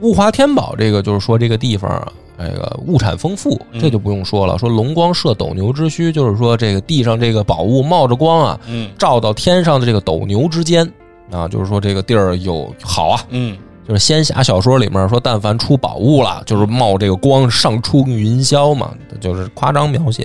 [0.00, 4.58] 物华天宝这个就是说这个地方啊，这个物产丰富，嗯这就不用说了。
[4.58, 10.90] 说龙光射斗牛之墟，就是说这个地上这个宝物冒着光啊，嗯照到天上的这个斗牛之间
[11.30, 13.24] 啊，就是说这个地儿有好啊。
[13.30, 20.24] 嗯就是仙侠小说里面说，但凡出宝物了，就是冒这个光上出云霄嘛，就是夸张描写。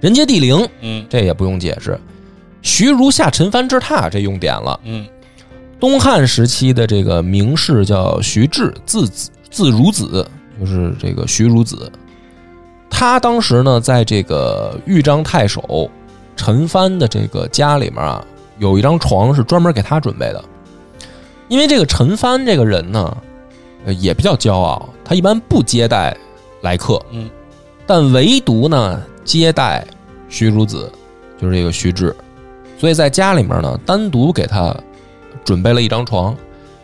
[0.00, 1.98] 人杰地灵，嗯这也不用解释。
[2.62, 4.78] 徐如下陈蕃之榻，这用典了。
[4.84, 5.06] 嗯
[5.78, 10.28] 东汉时期的这个名士叫徐志，字子字如子，
[10.60, 11.90] 就是这个徐孺子。
[12.90, 15.90] 他当时呢，在这个豫章太守
[16.36, 18.22] 陈蕃的这个家里面啊，
[18.58, 20.44] 有一张床是专门给他准备的。
[21.48, 23.16] 因为这个陈蕃这个人呢，
[23.86, 26.16] 呃也比较骄傲，他一般不接待
[26.60, 27.28] 来客，嗯，
[27.86, 29.86] 但唯独呢接待
[30.28, 30.90] 徐孺子，
[31.40, 32.14] 就是这个徐志，
[32.78, 34.74] 所以在家里面呢单独给他
[35.44, 36.36] 准备了一张床。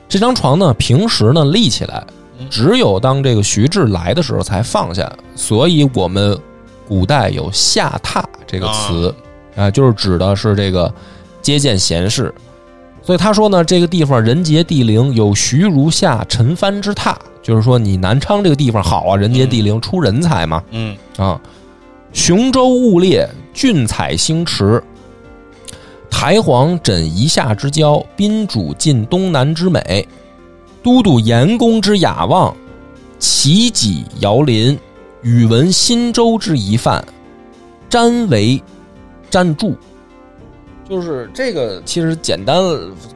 [0.09, 2.05] 这张床呢平时呢立起来，
[2.51, 6.39] 只有当这个徐志来的时候才放下，所以我们
[6.87, 9.15] 古代有下榻这个词
[9.55, 10.93] 啊、就是指的是这个
[11.41, 12.35] 接见贤士。
[13.03, 20.63] 所以他说呢，这个地方人杰地灵，有徐如下陈蕃之榻，就是说你南昌这个地方好啊，人杰地灵，出人才嘛。
[20.71, 20.97] 嗯。
[21.17, 21.41] 啊。
[22.13, 24.83] 雄州雾列，俊采星驰，
[26.11, 30.09] 台隍枕夷夏之交，宾主尽东南之美，
[30.87, 32.55] 都督严公之雅望，
[33.19, 34.79] 齐己遥临，
[35.21, 37.05] 宇文新州之遗范，
[37.91, 38.63] 瞻为
[39.29, 39.75] 瞻注。
[40.89, 42.63] 就是这个，其实简单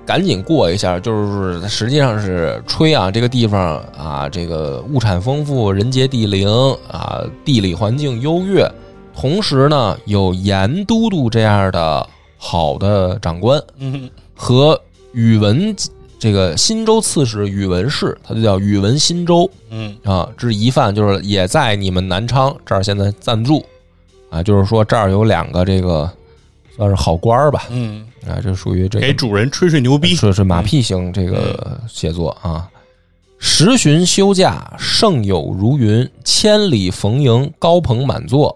[0.05, 6.49] 赶紧过一下，就是实际上是吹啊，这个地方啊，这个物产丰富，人杰地灵
[6.91, 8.69] 啊，地理环境优越，
[9.15, 12.05] 同时呢有严都督这样的
[12.37, 14.77] 好的长官嗯和
[15.13, 15.73] 宇文
[16.21, 23.65] 这个新州刺史宇文氏，他就叫宇文新州嗯啊，这疑犯就是也在你们南昌这儿现在暂住
[24.29, 26.09] 啊，就是说这儿有两个这个
[26.77, 30.15] 算是好官儿吧嗯，啊，这属于这个给主人吹吹牛逼。
[30.15, 32.69] 是是马屁型这个写作啊。
[33.39, 38.55] 时旬休假，胜友如云，千里逢迎，高朋满座。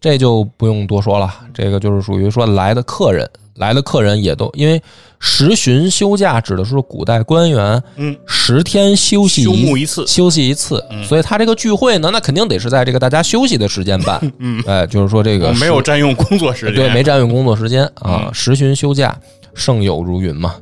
[0.00, 4.82] 这就不用多说了，这个就是属于说来的客人，来的客人也都因为
[5.26, 14.20] 时旬休假指的是古代官员嗯，十天休息休沐一次休息一次，所以他这个聚会呢，那肯定得是在这个大家休息的时间办。
[14.38, 16.74] 嗯，哎，就是说这个没有占用工作时间。
[16.74, 18.26] 对，没占用工作时间啊。
[18.26, 19.18] 嗯时旬休假，
[19.54, 20.56] 盛友如云嘛，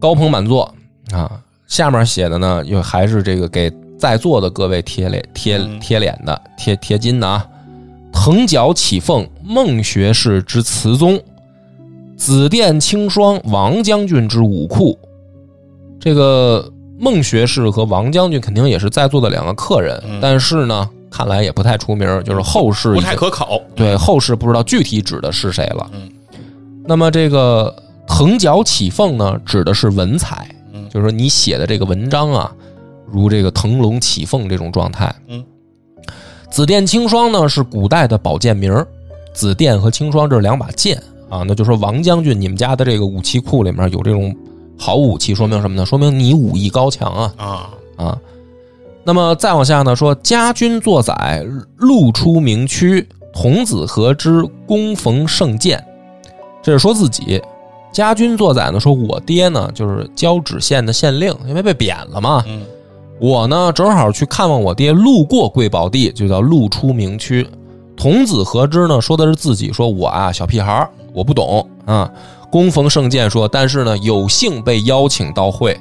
[0.00, 0.74] 高朋满座
[1.12, 1.30] 啊。
[1.68, 7.46] 下面写的呢，又还是这个给在座的各位贴脸贴嗯贴脸的贴贴金的啊。
[8.12, 11.16] 藤角起凤，孟学士之词宗，
[12.16, 14.98] 紫电青霜，王将军之武库。
[16.00, 23.60] 这个孟学士和王将军肯定也是在座的两个客人，嗯但是呢，看来也不太出名，就是后世不太可考。
[23.74, 25.90] 对后世不知道具体指的是谁了。
[25.92, 26.10] 嗯
[26.86, 27.74] 那么这个
[28.06, 32.52] 藤角起凤呢，指的是文采，嗯就是说你写的这个文章啊，
[33.06, 35.14] 如这个腾龙起凤这种状态。
[35.28, 35.42] 嗯，
[36.50, 38.86] 紫电青霜呢是古代的宝剑名儿，
[39.32, 41.02] 紫电和青霜这是两把剑
[41.38, 41.44] 啊。
[41.46, 44.34] 那就说王将军，你们家的这个武器库里面有这种
[44.78, 45.84] 好武器，说明什么呢？
[45.84, 48.18] 说明你武艺高强啊啊，啊。
[49.02, 51.44] 那么再往下呢，说家军作宰，
[51.76, 55.84] 路出名区，童子何之恭逢圣剑，
[56.62, 57.42] 这是说自己。
[57.92, 62.44] 家军作宰呢，说我爹呢就是交趾县的县令，因为被贬了嘛。
[62.46, 62.62] 嗯
[63.20, 67.46] 我呢正好去看望我爹，路过贵宝地，就叫路出名区。
[67.96, 69.00] 童子何之呢？
[69.00, 72.10] 说的是自己，说我啊小屁孩儿，我不懂啊。
[72.50, 75.74] 恭逢圣剑说，但是呢有幸被邀请到会，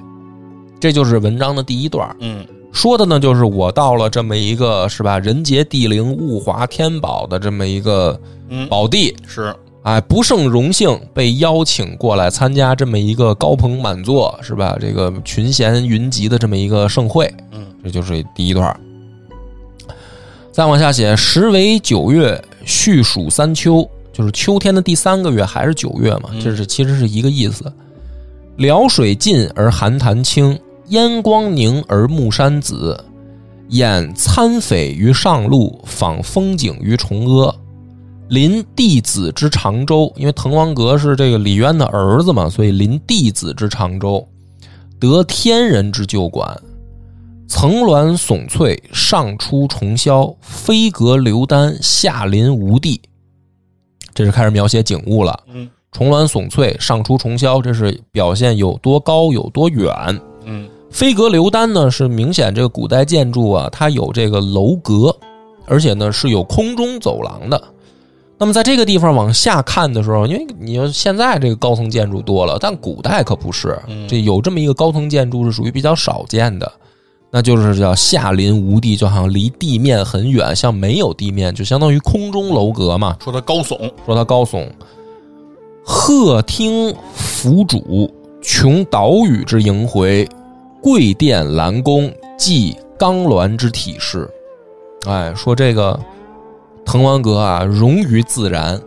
[0.80, 2.16] 这就是文章的第一段。
[2.20, 8.20] 嗯说的呢就是我到了这么一个是吧人杰地灵、物华天宝的这么一个
[8.50, 14.76] 嗯，宝地，是哎，不胜荣幸被邀请过来参加这么一个高朋满座是吧？
[14.82, 17.32] 这个群贤云集的这么一个盛会。
[17.52, 18.76] 嗯这就是第一段。
[20.52, 26.30] 再往下写，时为九月，序属三秋，就是秋天的第三个月，还是九月嘛？
[26.32, 27.70] 嗯这是其实是一个意思。
[28.58, 30.58] 辽水尽而寒潭清，
[30.90, 33.04] 烟光凝而暮山紫。
[33.70, 37.56] 掩参匪于上路，访风景于崇阿。
[38.30, 44.28] 临弟子之长洲，因为滕王阁是这个李渊的儿子嘛，所以临弟子之长洲，
[45.00, 46.56] 得天人之旧馆。
[47.48, 53.02] 层峦耸翠，上出重霄；飞阁流丹，下临无地。
[54.14, 55.40] 这是开始描写景物了。
[55.54, 59.94] 嗯重峦耸翠，上出重霄，这是表现有多高有多远。
[60.44, 65.16] 嗯飞阁流丹呢，是明显这个古代建筑啊，它有这个楼阁，
[65.66, 67.64] 而且呢是有空中走廊的。
[68.40, 76.72] 那么在这个地方往下看的时候，因为你说现在这个高层建筑多了，但古代可不是，嗯这有这么一个高层建筑是属于比较少见的，
[77.36, 83.18] 那就是叫下临无地，就好像离地面很远，像没有地面，就相当于空中楼阁嘛。
[83.24, 84.70] 说它高耸，说它高耸，
[85.84, 90.30] 鹤听凫主，穷岛屿之萦回，
[90.80, 94.30] 贵殿兰宫，即冈峦之体势。
[95.08, 96.00] 哎，说这个
[96.86, 98.80] 滕王阁啊，融于自然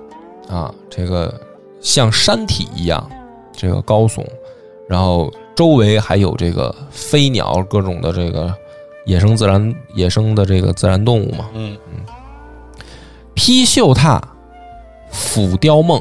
[0.48, 1.34] 啊，这个
[1.80, 3.10] 像山体一样，
[3.52, 4.24] 这个高耸，
[4.88, 8.54] 然后周围还有这个飞鸟，各种的这个
[9.06, 11.46] 野生自然、野生的这个自然动物嘛。
[11.54, 11.76] 嗯
[13.34, 14.20] 披绣榻，
[15.10, 16.00] 俯雕梦，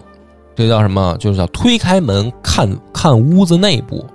[0.56, 1.18] 这叫什么？
[1.20, 4.06] 就是叫推开门看看屋子内部。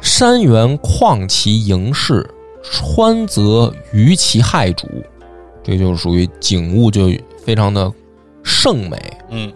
[0.00, 2.28] 山原旷其盈室，
[2.62, 4.86] 川泽于其害主，
[5.62, 7.10] 这就是属于景物，就
[7.44, 7.90] 非常的
[8.42, 8.98] 盛美。
[9.30, 9.52] 嗯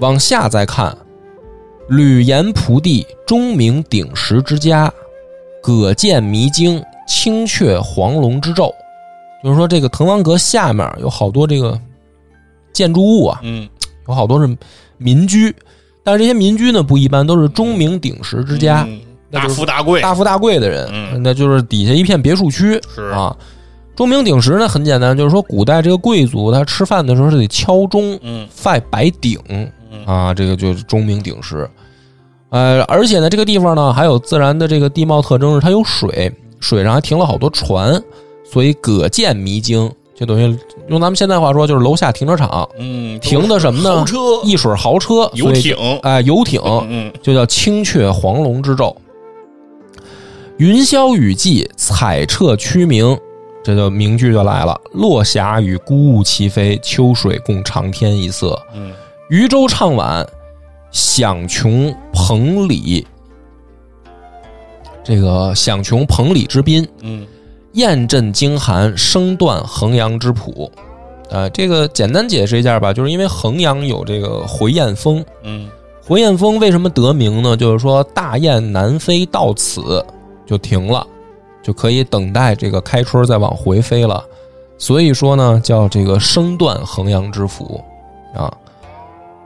[0.00, 0.96] 往下再看，
[1.88, 4.92] 吕岩蒲地，钟鸣鼎食之家，
[5.62, 8.70] 葛剑迷津，青雀黄龙之昼。
[9.42, 11.80] 就是说，这个滕王阁下面有好多这个
[12.72, 13.68] 建筑物啊，嗯
[14.08, 14.56] 有好多是
[14.96, 15.54] 民居，
[16.02, 23.34] 但是这些民居呢不一般，都是钟鸣鼎食之家，嗯大富大贵，大富大贵的人，嗯那就是底下一片别墅区是啊。
[23.94, 29.70] 钟鸣鼎食呢很简单，就是说古代这个贵族他吃饭的时候是得敲钟，嗯饭白鼎嗯
[30.04, 31.68] 啊，这个就是钟鸣鼎食。
[32.50, 38.02] 呃，而且呢，这个地方呢还有自然的这个地貌特征是它有水，水上还停了好多船，
[38.44, 48.94] 所以葛见迷津，就等于用咱们现在话说就是楼下停车场嗯，停的什么呢豪车、一水豪车、游艇，哎、游艇，嗯就叫青雀黄龙之昼。
[50.56, 53.16] 云霄雨霁，彩彻区明，
[53.62, 54.80] 这就名句就来了。
[54.92, 58.58] 落霞与孤鹜齐飞，秋水共长天一色。
[58.74, 58.90] 嗯
[59.28, 60.26] 渔舟唱晚，
[60.90, 63.04] 响穷彭蠡。
[65.04, 67.26] 这个响穷彭蠡之滨，嗯
[67.72, 70.70] 雁阵惊寒，声断衡阳之浦。
[71.30, 75.68] 呃，这个简单解释一下吧，就是因为衡阳有这个回雁峰，嗯
[76.02, 77.56] 回雁峰为什么得名呢？
[77.56, 80.04] 就是说大雁南飞到此
[80.46, 81.06] 就停了，
[81.62, 84.24] 就可以等待这个开春再往回飞了。
[84.78, 87.82] 所以说呢，叫这个声断衡阳之浦
[88.34, 88.50] 啊。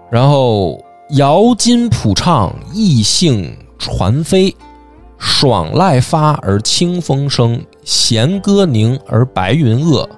[0.08, 0.80] 然后
[1.12, 4.54] 遥金浦畅，异兴传飞，
[5.18, 10.08] 爽籁发而清风生，弦歌凝而白云遏。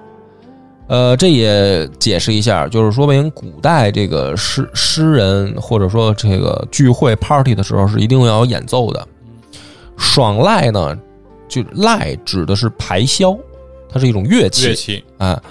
[0.87, 9.05] 呃，这也解释一下，就是说明古代这个诗诗人或者说这个聚会 party 的时候是一定要有演奏的。
[9.97, 10.97] 爽籁呢，
[11.49, 13.37] 就籁指的是排箫，
[13.89, 14.67] 它是一种乐器。
[14.67, 15.43] 乐器，啊，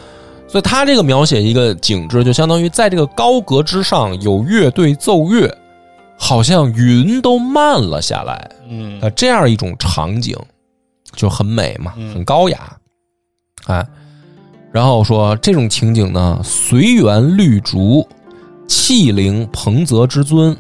[0.55, 5.53] 所以他这个描写一个景致，就相当于在这个高阁之上有乐队奏乐，
[6.17, 8.49] 好像云都慢了下来。
[8.69, 9.01] 嗯。
[9.01, 10.39] 啊，这样一种场景
[11.13, 12.15] 就很美嘛，嗯。
[12.15, 12.77] 很高雅，
[13.67, 13.85] 哎，
[14.71, 18.07] 然后说这种情景呢，随园绿竹，
[18.69, 20.57] 气凌彭泽之尊，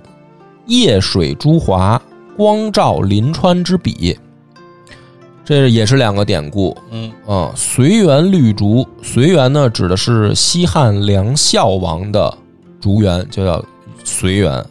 [0.66, 2.02] 夜水朱华，
[2.36, 4.18] 光照临川之笔。
[5.44, 7.12] 这也是两个典故，嗯。
[7.26, 12.36] 啊，随园绿竹，随园呢指的是西汉梁孝王的
[12.80, 13.64] 竹园，就叫
[14.02, 14.64] 随园。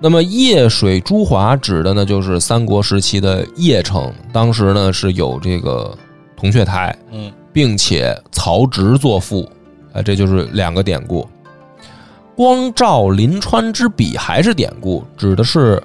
[0.00, 5.96] 那么夜水朱华指的呢，就是三国时期的邺城，当时呢是有这个
[6.36, 7.32] 铜雀台，嗯。
[7.52, 9.46] 并且曹植作赋，
[9.92, 11.28] 啊，这就是两个典故。
[12.34, 15.80] 光照临川之笔还是典故，指的是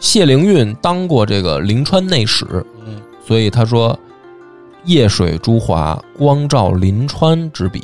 [0.00, 2.44] 谢灵运当过这个临川内史，
[2.84, 3.98] 嗯所以他说
[4.84, 7.82] “夜水珠华，光照临川之笔”，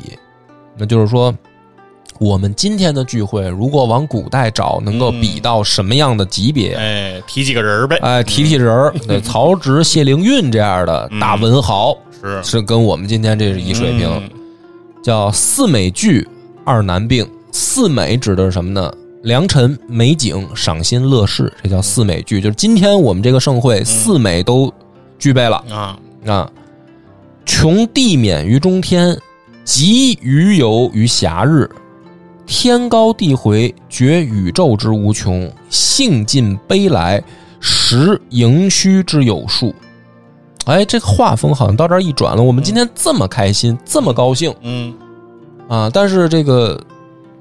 [0.77, 1.33] 那就是说，
[2.19, 6.75] 我们今天的聚会如果往古代找，能够比到什么样的级别？
[6.75, 14.09] 哎，提几个人儿呗，哎，提提人儿，对，曹植、谢灵运这样的大文豪，是是跟我们今天这是一水平。
[14.09, 14.29] 嗯
[15.03, 16.27] 叫四美具，
[16.63, 17.27] 二难并。
[17.51, 18.93] 四美指的是什么呢？
[19.23, 22.39] 良辰美景，赏心乐事，这叫四美具。
[22.39, 24.71] 就是今天我们这个盛会，四美都
[25.21, 25.63] 具备了。
[25.69, 26.51] 啊，啊，
[27.45, 29.15] 穷地免于中天，
[29.63, 31.69] 极鱼游于暇日。
[32.47, 37.23] 天高地回，觉宇宙之无穷；兴尽悲来，
[37.61, 39.73] 识盈虚之有数。
[40.65, 42.41] 哎，这个画风好像到这儿一转了。
[42.43, 44.93] 我们今天这么开心，这么高兴嗯
[45.69, 45.89] 啊！
[45.93, 46.83] 但是这个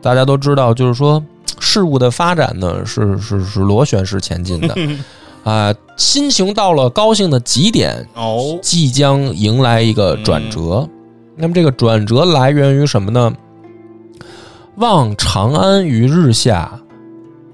[0.01, 1.21] 大家都知道，就是说
[1.59, 4.77] 事物的发展呢，是是是螺旋式前进的
[5.45, 5.75] 啊。
[5.97, 10.89] 心情到了高兴的极点，哦，即将迎来一个转折。
[11.37, 13.31] 那么这个转折来源于什么呢？
[14.77, 16.81] 望长安于日下，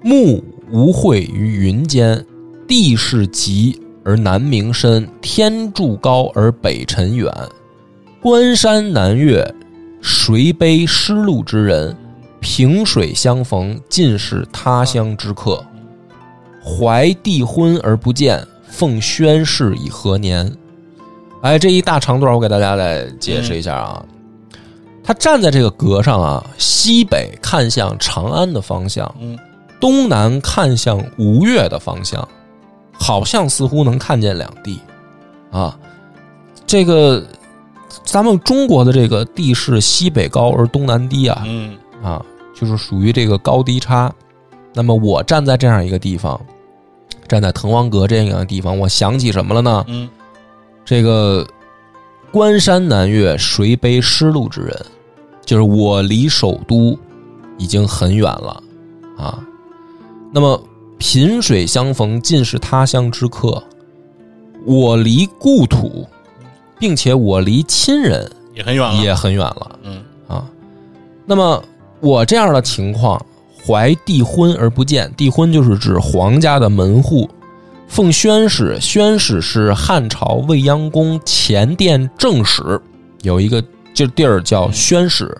[0.00, 2.24] 目无会于云间。
[2.68, 7.32] 地势极而南溟深，天柱高而北辰远。
[8.20, 9.44] 关山难越，
[10.00, 11.96] 谁悲失路之人？
[12.38, 15.60] 萍水相逢，尽是他乡之客。
[16.66, 20.52] 怀帝婚而不见，奉宣室以何年？
[21.42, 24.04] 哎，这一大长段，我给大家来解释一下啊。
[25.04, 29.38] 他站在这个阁上啊，西北看向长安的方向，嗯
[29.78, 32.26] 东南看向吴越的方向，
[32.92, 34.80] 好像似乎能看见两地
[35.52, 35.78] 啊。
[36.66, 37.24] 这个
[38.02, 42.20] 咱们中国的这个地势西北高而东南低啊，嗯啊，
[42.52, 44.12] 就是属于这个高低差。
[44.74, 46.40] 那么我站在这样一个地方，
[47.26, 49.84] 站在滕王阁这样一个地方，我想起什么了呢？
[49.88, 50.08] 嗯
[50.84, 51.44] 这个
[52.30, 54.86] 关山难越，谁悲失路之人？
[55.44, 56.96] 就是我离首都
[57.58, 58.62] 已经很远了
[59.18, 59.38] 啊。
[60.32, 60.62] 那么
[60.98, 63.62] 萍水相逢，尽是他乡之客。
[64.64, 66.06] 我离故土，
[66.78, 69.78] 并且我离亲人也很远了，也很远了。
[69.82, 70.48] 嗯啊。
[71.24, 71.62] 那么
[72.00, 73.24] 我这样的情况，
[73.66, 77.28] 怀帝婚而不见，帝婚就是指皇家的门户。
[77.88, 82.80] 奉宣使，宣使是汉朝未央宫前殿正使，
[83.22, 83.62] 有一个
[83.92, 85.36] 这地儿叫宣使，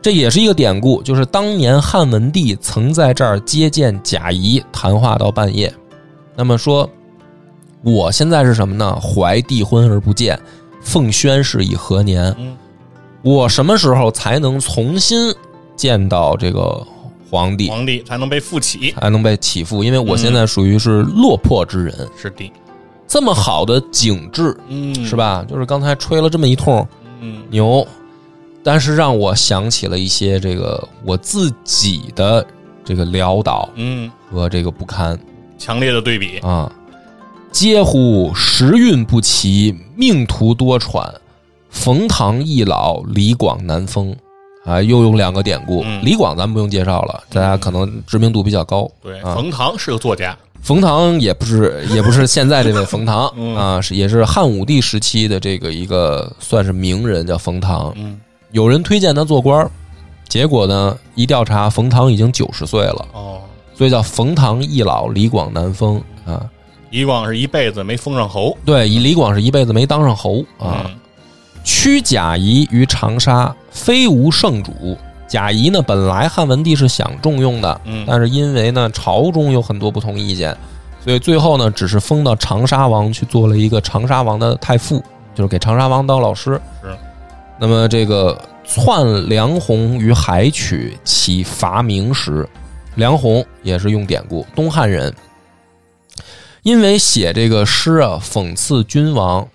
[0.00, 5.72] 这也是一个典故，就是当年汉文帝曾在这儿接见贾谊，谈话到半夜。
[6.36, 6.88] 那么说，
[7.82, 8.94] 我现在是什么呢？
[8.96, 10.38] 怀帝婚而不见，
[10.82, 12.34] 奉宣使以何年？
[13.22, 15.34] 我什么时候才能重新
[15.74, 16.86] 见到这个
[17.30, 19.84] 皇帝，皇帝才能被复起，才能被起复？
[19.84, 22.50] 因为我现在属于是落魄之人，是的，
[23.06, 25.14] 这么好的景致嗯，是？
[25.14, 25.44] 吧？
[25.48, 26.86] 就是刚才吹了这么一通
[27.20, 27.86] 嗯牛，
[28.62, 32.46] 但是让我想起了一些这个我自己的
[32.84, 35.18] 这个潦倒嗯，和这个不堪
[35.58, 36.70] 强烈的对比，啊！
[37.50, 41.10] 嗟乎时运不齐，命途多舛。
[41.70, 44.14] 冯唐易老，李广难封。
[44.68, 45.82] 啊，又用两个典故。
[45.86, 48.88] 嗯李广咱们不用介绍了，大家可能知名度比较高。
[49.02, 57.92] 对，啊冯唐是个作家，冯唐也不是，也不是现在这位冯唐嗯啊，是也是汉武帝时期的这个一个算是名人，叫冯唐。
[57.96, 58.20] 嗯
[58.52, 59.70] 有人推荐他做官儿，
[60.26, 63.40] 结果呢，一调查，冯唐已经九十岁了，哦，
[63.74, 66.48] 所以叫冯唐易老，李广难封啊。
[66.90, 70.84] 李广是一辈子没封上侯对，以李广是一辈子没当上侯啊。
[70.86, 70.98] 嗯
[71.70, 74.96] 驱贾谊于长沙，非无圣主。
[75.28, 80.56] 贾谊呢，本来汉文帝是想重用的，嗯但是因为呢朝中有很多不同意见，
[81.04, 84.98] 所以最后呢，只是封到长沙王去做了一个长沙王的太傅，
[85.34, 86.58] 就是给长沙王当老师。
[86.82, 86.96] 是。
[87.60, 92.48] 那么这个篡梁鸿于海曲，其伐明时，
[92.94, 95.14] 梁鸿也是用典故，东汉人。
[96.62, 99.46] 因为写这个诗啊，讽刺君王，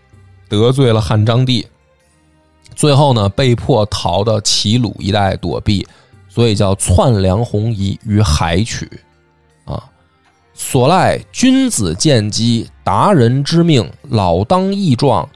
[0.48, 1.66] 得罪了汉章帝，
[2.76, 5.86] 最后呢，被迫逃到齐鲁一带躲避，
[6.28, 8.90] 所以叫窜梁鸿于于海曲，
[9.66, 9.84] 啊，
[10.54, 15.28] 所赖君子见机，达人之命，老当益壮，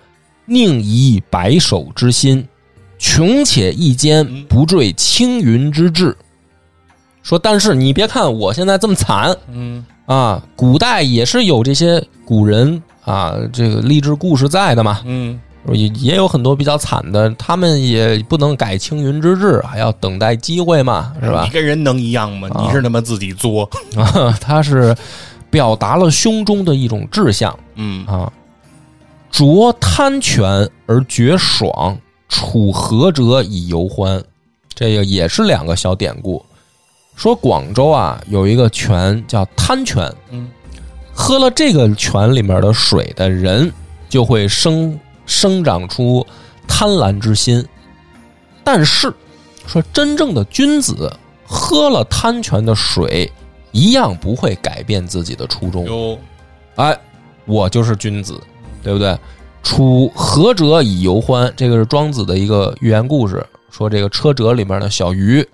[0.46, 2.48] 宁移白首之心，
[2.98, 6.18] 穷且益坚，不坠青云之志。
[7.24, 15.02] 说，但是你别看我现在这么惨嗯啊，古代也是有这些古人啊，这个励志故事在的嘛。
[15.04, 15.40] 嗯
[15.74, 21.50] 也也有很多比较惨的，他们也不能改青云之志，还要等待机会嘛，是吧你？
[21.50, 22.48] 跟人能一样吗？
[22.54, 24.96] 啊你是他妈自己作， 啊，他是
[25.50, 28.32] 表达了胸中的一种志向嗯啊，
[29.32, 31.98] 酌贪泉而觉爽，
[32.30, 34.24] 处涸者以游欢，
[34.74, 36.44] 这个也是两个小典故。
[37.16, 40.50] 说广州啊有一个泉叫贪泉，嗯
[41.12, 43.72] 喝了这个泉里面的水的人，
[44.08, 44.98] 就会生
[45.28, 46.26] 生长出
[46.68, 47.64] 贪婪之心。
[48.64, 49.14] 但是，
[49.68, 51.14] 说真正的君子
[51.46, 53.32] 喝了贪泉的水，
[53.72, 55.86] 一样不会改变自己的初衷。
[55.86, 56.18] 有
[56.76, 56.98] 哎，
[57.46, 58.42] 我就是君子，
[58.82, 59.16] 对不对？
[59.64, 65.46] 处和者以游欢，这个是庄子的一个寓言故事，说这个车辙里面的小鱼，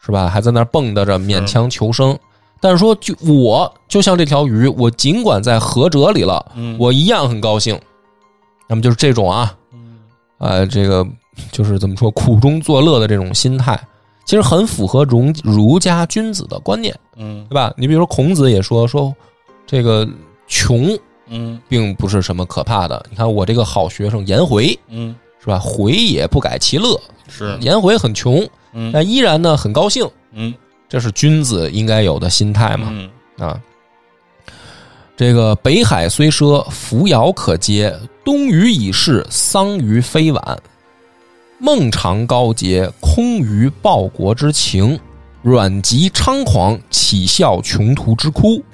[0.00, 0.28] 是吧？
[0.28, 2.16] 还在那蹦跶着，勉强求生。
[2.60, 7.80] 但是说，就我就像这条鱼，我尽管在河辙里了，嗯我一样很高兴。
[8.70, 9.98] 那么就是这种啊，嗯
[10.38, 11.04] 呃，这个
[11.50, 13.76] 就是怎么说，苦中作乐的这种心态，
[14.24, 17.74] 其实很符合儒儒家君子的观念，嗯对吧？
[17.76, 19.12] 你比如说孔子也说说，
[19.66, 20.08] 这个
[20.46, 20.96] 穷
[21.26, 23.04] 嗯并不是什么可怕的。
[23.10, 25.58] 你看我这个好学生颜回嗯是吧？
[25.58, 26.96] 回也不改其乐，
[27.28, 30.54] 是颜回很穷，嗯但依然呢很高兴，嗯
[30.88, 32.86] 这是君子应该有的心态嘛。
[32.90, 33.58] 嗯啊，
[35.20, 37.92] 这个北海虽赊，扶摇可接；
[38.24, 40.58] 东隅已逝，桑榆非晚。
[41.58, 44.98] 孟尝高洁，空余报国之情；
[45.42, 48.64] 阮籍猖狂，岂效穷途之哭。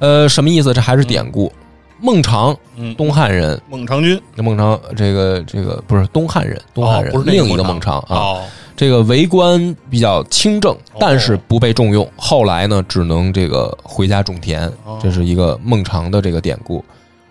[0.00, 0.74] 呃，什么意思？
[0.74, 1.52] 这还是典故。
[2.00, 3.62] 孟尝，嗯，东汉人。
[3.70, 8.16] 孟尝君，孟尝，这个这个不是东汉人，东汉人，哦不是另一个孟孟尝啊。
[8.16, 8.44] 哦，
[8.78, 12.08] 这个为官比较清正，但是不被重用。
[12.14, 14.96] 后来呢，只能这个回家种田哦。
[15.02, 16.84] 这是一个孟尝的这个典故。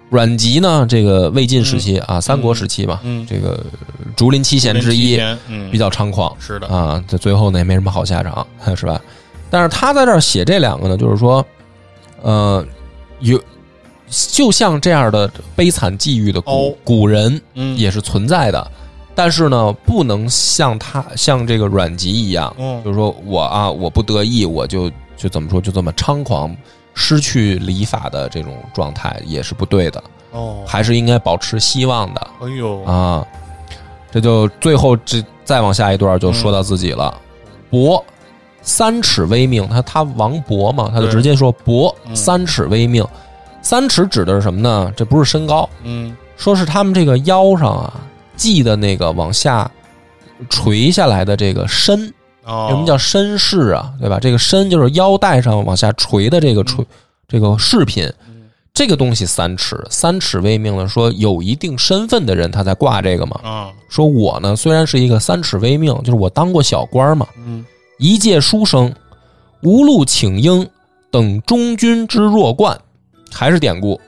[0.10, 3.66] 阮籍呢，这个魏晋时期啊，三国时期嘛，嗯这个
[4.14, 5.18] 竹林七贤之一，
[5.48, 7.02] 嗯，比较猖狂是的，啊。
[7.08, 8.46] 这最后呢，也没什么好下场，
[8.76, 9.00] 是吧？
[9.50, 11.46] 但是他在这儿写这两个呢，就是说，
[12.22, 12.66] 呃，
[13.22, 13.42] 有
[14.10, 18.72] 就像这样的悲惨际遇的古、哦古人，嗯也是存在的，
[19.18, 22.84] 但是呢，不能像他像这个阮籍一样，嗯。
[22.84, 26.56] 就是说我啊，我不得意，我就就怎么说，就这么猖狂，
[26.94, 30.04] 失去礼法的这种状态也是不对的，
[30.34, 32.28] 哦，还是应该保持希望的。
[32.42, 32.84] 哎呦。
[32.84, 33.26] 啊。
[34.12, 37.20] 这就最后这再往下一段就说到自己了，
[37.72, 38.04] 伯
[38.62, 42.16] 三尺微命，他他王勃嘛，他就直接说伯嗯。
[42.16, 43.04] 三尺微命，
[43.64, 44.94] 三尺指的是什么呢？
[44.96, 46.16] 这不是身高，嗯。
[46.38, 47.94] 说是他们这个腰上啊
[48.38, 49.70] 系的那个往下
[50.50, 52.14] 垂下来的这个身，
[52.46, 53.92] 哦，什么叫身饰啊？
[54.00, 54.20] 对吧？
[54.22, 56.86] 这个身就是腰带上往下垂的这个垂、
[57.28, 60.88] 这个饰品，嗯这个东西三尺，三尺为命了。
[60.88, 63.40] 说有一定身份的人他才挂这个嘛。
[63.44, 67.66] 啊说我呢虽然是一个三尺为命，就是我当过小官嘛，嗯
[67.98, 68.94] 一介书生，
[69.64, 70.70] 无路请缨，
[71.10, 72.80] 等中军之弱冠，
[73.32, 74.00] 还是典故。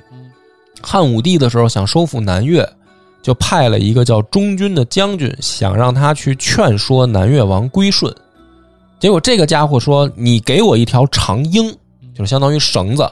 [0.81, 2.61] 汉武帝的时候想收复南越，
[3.21, 8.13] 就派了一个叫中军的将军，想让他去劝说南越王归顺。
[8.99, 11.69] 结果这个家伙说：“你给我一条长缨，
[12.13, 13.09] 就是相当于绳子，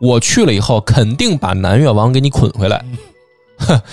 [0.00, 2.84] 我去了以后肯定把南越王给你捆回来。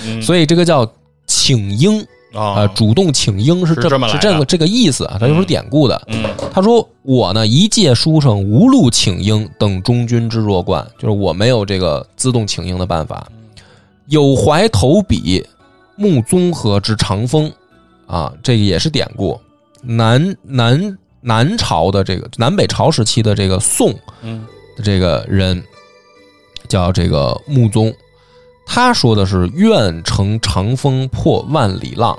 [0.05, 0.21] 嗯。
[0.23, 0.89] 所以这个叫
[1.25, 2.05] 请缨。
[2.33, 6.01] 啊、啊主动请缨是这么是这个这个意思啊，它就是典故的。
[6.07, 6.23] 嗯。
[6.53, 13.27] 他说：“我呢，一介书生，无路请缨，等中军之弱冠，就是我没有这个自动请缨的办法。
[14.11, 15.41] 有怀投笔，
[15.95, 17.49] 慕综合之长风，
[18.05, 19.39] 啊，这个也是典故。
[19.81, 24.45] 南南南朝的这个南北朝时期的这个宋嗯。
[24.83, 25.63] 这个人
[26.67, 27.93] 叫这个穆宗，
[28.65, 32.17] 他说的是愿乘长风破万里浪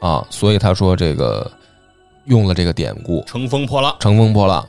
[0.00, 1.50] 啊，所以他说这个
[2.24, 3.22] 用了这个典故。
[3.26, 4.66] 乘风破浪，乘风破浪。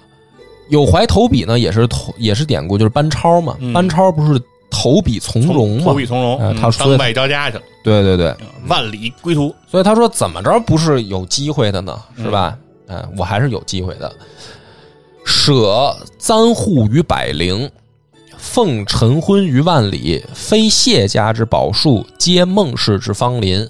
[0.67, 3.71] 有怀投笔呢，也是投也是典故，就是班超嘛，嗯。
[3.71, 4.41] 班超不是
[4.71, 8.35] 投笔从戎嘛投，笔从戎，他说当外交家去了，对对对，
[8.67, 9.53] 万里归途。
[9.67, 12.01] 所以他说怎么着不是有机会的呢？
[12.15, 12.57] 嗯是吧？
[12.87, 14.11] 嗯、我还是有机会的。
[15.23, 17.69] 舍簪笏于百龄，
[18.37, 23.67] 奉晨昏于万里，非谢家之宝树，皆孟氏之芳邻。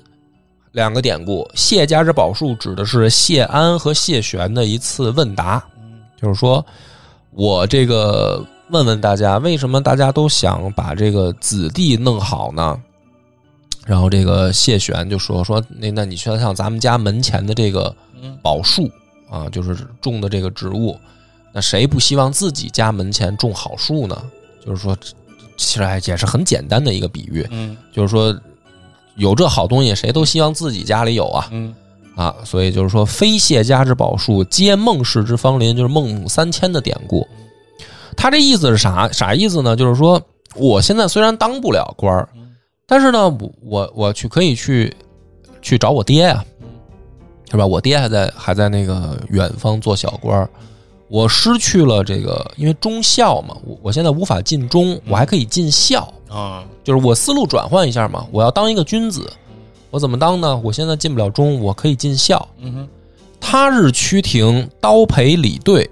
[0.72, 5.62] 两个典故，谢家之宝树指的是谢安和谢玄的一次问答，
[6.22, 6.66] 就是说
[7.32, 8.42] 我这个
[8.72, 12.80] 问问大家，为什么大家都想把这个子弟弄好呢？
[13.86, 18.90] 然后这个谢玄就说说那那你像像咱们家门前的这个嗯宝树
[19.30, 20.98] 啊，就是种的这个植物，
[21.52, 24.22] 那谁不希望自己家门前种好树呢？
[24.66, 24.96] 就是说，
[25.58, 28.34] 其实还也是很简单的一个比喻，嗯就是说
[29.16, 31.76] 有这好东西，谁都希望自己家里有啊嗯
[32.16, 37.28] 啊，所以就是说，非谢家之宝树，皆孟氏之芳邻，就是孟母三迁的典故。
[38.16, 39.76] 他这意思是啥啥意思呢？
[39.76, 40.22] 就是说，
[40.56, 42.28] 我现在虽然当不了官儿，
[42.86, 44.94] 但是呢，我我我去可以去
[45.62, 46.44] 去找我爹呀、
[47.50, 47.66] 是吧？
[47.66, 50.50] 我爹还在还在那个远方做小官儿，
[51.08, 59.32] 我失去了这个，因为忠孝嘛，我我现在无法尽忠，我还可以尽孝，啊，就是我思路转换一下嘛，我要当一个君子，
[59.90, 60.60] 我怎么当呢？
[60.64, 62.48] 我现在尽不了忠，我可以尽孝。
[62.60, 62.88] 嗯哼，
[63.40, 65.90] 他日趋庭，刀陪礼对。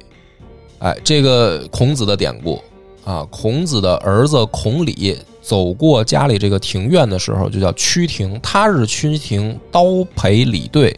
[0.79, 2.61] 哎，这个孔子的典故
[3.05, 8.39] 啊，孔子的儿子孔鲤走过家里这个庭院的时候，就叫趋庭。
[8.41, 10.95] 他日趋庭，刀陪礼对，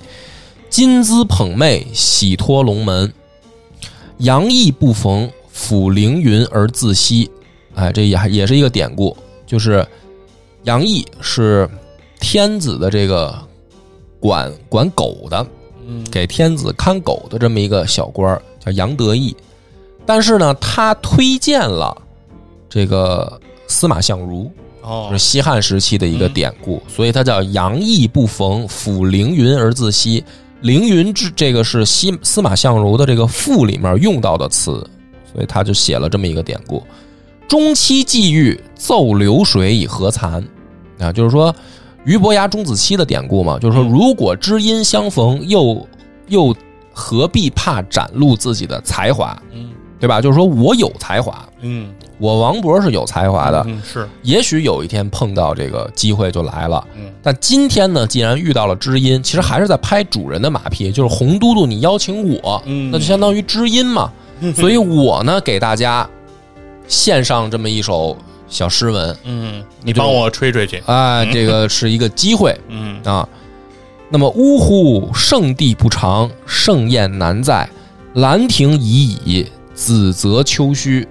[0.70, 3.12] 金姿捧袂，喜托龙门。
[4.18, 7.32] 杨毅不逢，抚凌云而自惜。
[7.74, 9.16] 哎，这也还也是一个典故，
[9.48, 9.86] 就是
[10.64, 11.68] 杨毅是
[12.20, 13.34] 天子的这个
[14.20, 15.48] 管管狗的，
[15.88, 19.36] 嗯给天子看狗的这么一个小官儿，叫杨得意。
[20.14, 21.96] 但是呢，他推荐了
[22.70, 24.52] 这个司马相如，
[24.82, 25.08] 哦。
[25.10, 30.22] 就是西汉时期的一个典故，所以他叫杨毅不逢，抚凌云而自惜。
[30.60, 34.86] 凌云之这个是西司马相如的这个赋里面用到的词，
[35.32, 36.84] 所以他就写了这么一个典故：
[37.48, 40.44] 中期际遇，奏流水以和残。
[41.00, 41.56] 啊，就是说
[42.04, 43.90] 俞伯牙钟子期的典故嘛，就是说嗯。
[43.90, 45.88] 如果知音相逢，又
[46.28, 46.54] 又
[46.94, 49.71] 何必怕展露自己的才华，嗯
[50.02, 50.20] 对吧？
[50.20, 56.86] 就是说我有才华，嗯我王勃是有才华的，嗯是也许有一天碰到这个机会就来了。
[56.98, 64.12] 嗯但今天呢，既然遇到了知音，其实还是在拍主人的马屁，就是红都督你邀请我，嗯那就相当于知音嘛。
[64.42, 66.10] 嗯所以我呢，给大家
[66.88, 68.18] 献上这么一首
[68.50, 73.28] 小诗文，嗯，你帮我吹吹去，啊，这个是一个机会 嗯啊。
[74.14, 77.70] 那么，呜呼，圣地不长，盛宴难在，
[78.16, 79.48] 兰亭已矣，
[79.82, 81.06] 子则丘墟。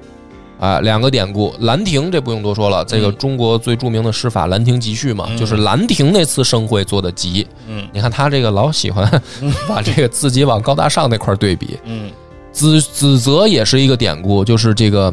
[0.61, 7.47] 啊，两个典故，《兰亭》这不用多说了，这个嗯中国最著名的诗法《兰亭集序》嘛，嗯就是兰亭那次盛会做的集。
[7.67, 9.11] 嗯你看他这个老喜欢
[9.67, 11.79] 把这个自己往高大上那块儿对比。
[11.85, 12.11] 嗯
[12.53, 15.11] 子子则也是一个典故，就是这个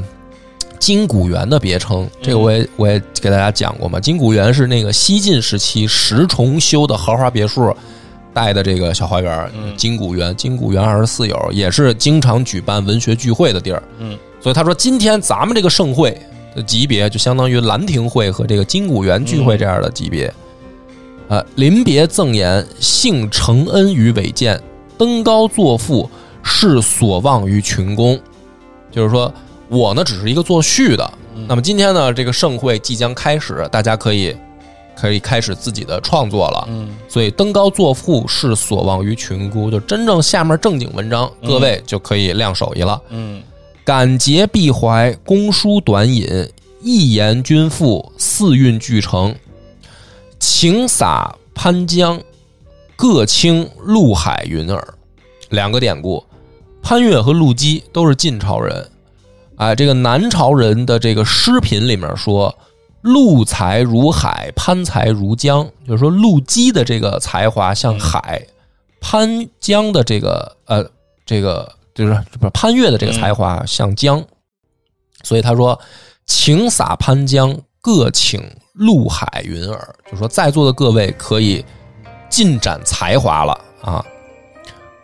[0.79, 2.05] 金谷园的别称。
[2.21, 4.01] 这个我也我也给大家讲过嘛。
[4.01, 7.73] 金谷园是那个西晋时期石崇修的豪华别墅
[8.37, 10.35] 带的这个小花园，嗯金谷园。
[10.35, 13.81] 金谷园二十四友也是经常举办文学聚会的地儿。
[13.97, 16.15] 嗯所以他说，今天咱们这个盛会
[16.55, 20.31] 的级别，就相当于兰亭会和这个金谷园聚会这样的级别。
[21.29, 24.61] 呃，临别赠言，幸承恩于伟健，
[24.99, 26.07] 登高作赋，
[26.43, 28.17] 是所望于群公。
[28.91, 29.33] 就是说
[29.67, 31.11] 我呢，只是一个作序的。
[31.47, 34.37] 那么今天呢，这个盛会即将开始，大家可以
[34.99, 36.65] 可以开始自己的创作了。
[36.69, 43.01] 嗯所以登高作赋是所望于群孤，就真正下面正经文章，各位就可以亮手艺了。
[43.09, 43.41] 嗯
[43.85, 46.27] 感结必怀，公书短引，
[46.81, 49.33] 一言均赋，四韵俱成。
[50.39, 52.21] 情洒潘江，
[52.95, 54.93] 各倾陆海云耳。
[55.49, 56.23] 两个典故，
[56.83, 58.89] 潘岳和陆机都是晋朝人。
[59.55, 62.53] 哎，这个南朝人的这个诗品里面说，
[63.13, 68.45] 陆才如海，潘才如江，就是说陆机的这个才华像海，
[68.99, 70.85] 潘江的这个呃
[71.25, 74.23] 这个就是不是潘岳的这个才华像江，
[75.23, 75.79] 所以他说
[76.25, 78.43] 请洒潘江，各请
[78.73, 81.63] 陆海云尔，就是说在座的各位可以
[82.29, 84.05] 尽展才华了啊。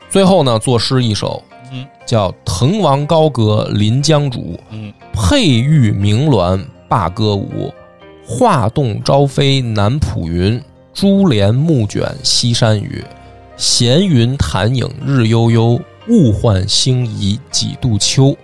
[0.09, 1.41] 最后呢，作诗一首，
[1.71, 1.87] 嗯。
[2.05, 4.37] 叫《滕王高阁临江渚》，
[4.71, 7.73] 嗯佩玉鸣鸾罢歌舞，
[8.25, 10.61] 画栋朝飞南浦云，
[10.93, 13.03] 珠帘暮卷西山雨。
[13.57, 18.35] 闲云潭影日悠悠，物换星移几度秋。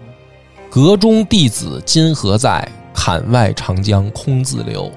[0.70, 2.68] 阁中弟子今何在？
[2.94, 4.92] 槛外长江空自流。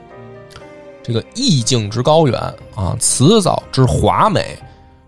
[1.04, 2.36] 这个意境之高远
[2.74, 4.58] 啊，词藻之华美，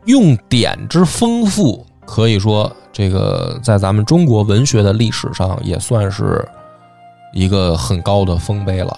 [0.04, 6.46] 用典之丰富，可以说这个在咱们中国文学的历史上也算是
[7.32, 8.96] 一个很高的丰碑了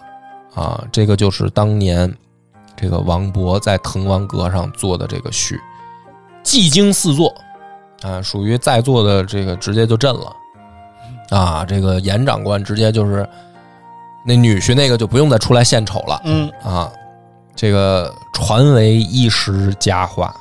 [0.56, 0.84] 啊。
[0.90, 2.12] 这个就是当年
[2.74, 5.60] 这个王勃在《滕王阁》上做的这个序，
[6.42, 7.32] 技惊四座
[8.02, 10.32] 啊，属于在座的这个直接就震了
[11.30, 11.64] 啊。
[11.64, 13.28] 这个严长官直接就是
[14.26, 16.92] 那女婿那个就不用再出来献丑了，嗯啊，
[17.54, 20.34] 这个传为一时佳话。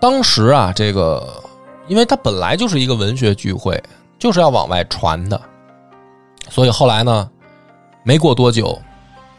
[0.00, 1.42] 当时啊，这个
[1.88, 3.82] 因为它本来就是一个文学聚会，
[4.16, 5.40] 就是要往外传的，
[6.48, 7.28] 所以后来呢，
[8.08, 8.80] 没过多久，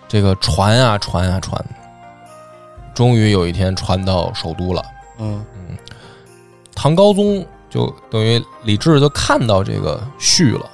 [0.08, 1.60] 这个传啊传啊传，
[2.94, 4.86] 终于有一天传到首都了。
[5.18, 5.44] 嗯。
[6.76, 10.70] 唐高宗就等于李治就看到这个序了，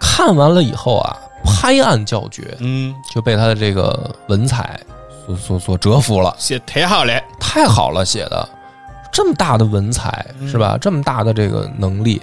[0.00, 1.14] 看完了以后啊，
[1.44, 4.80] 拍案叫绝，嗯，就被他的这个文采
[5.26, 8.48] 所所所折服了，写太好了，太好了，写的
[9.12, 10.48] 这么大的文采嗯。
[10.48, 10.78] 是吧？
[10.80, 12.22] 这么大的这个能力，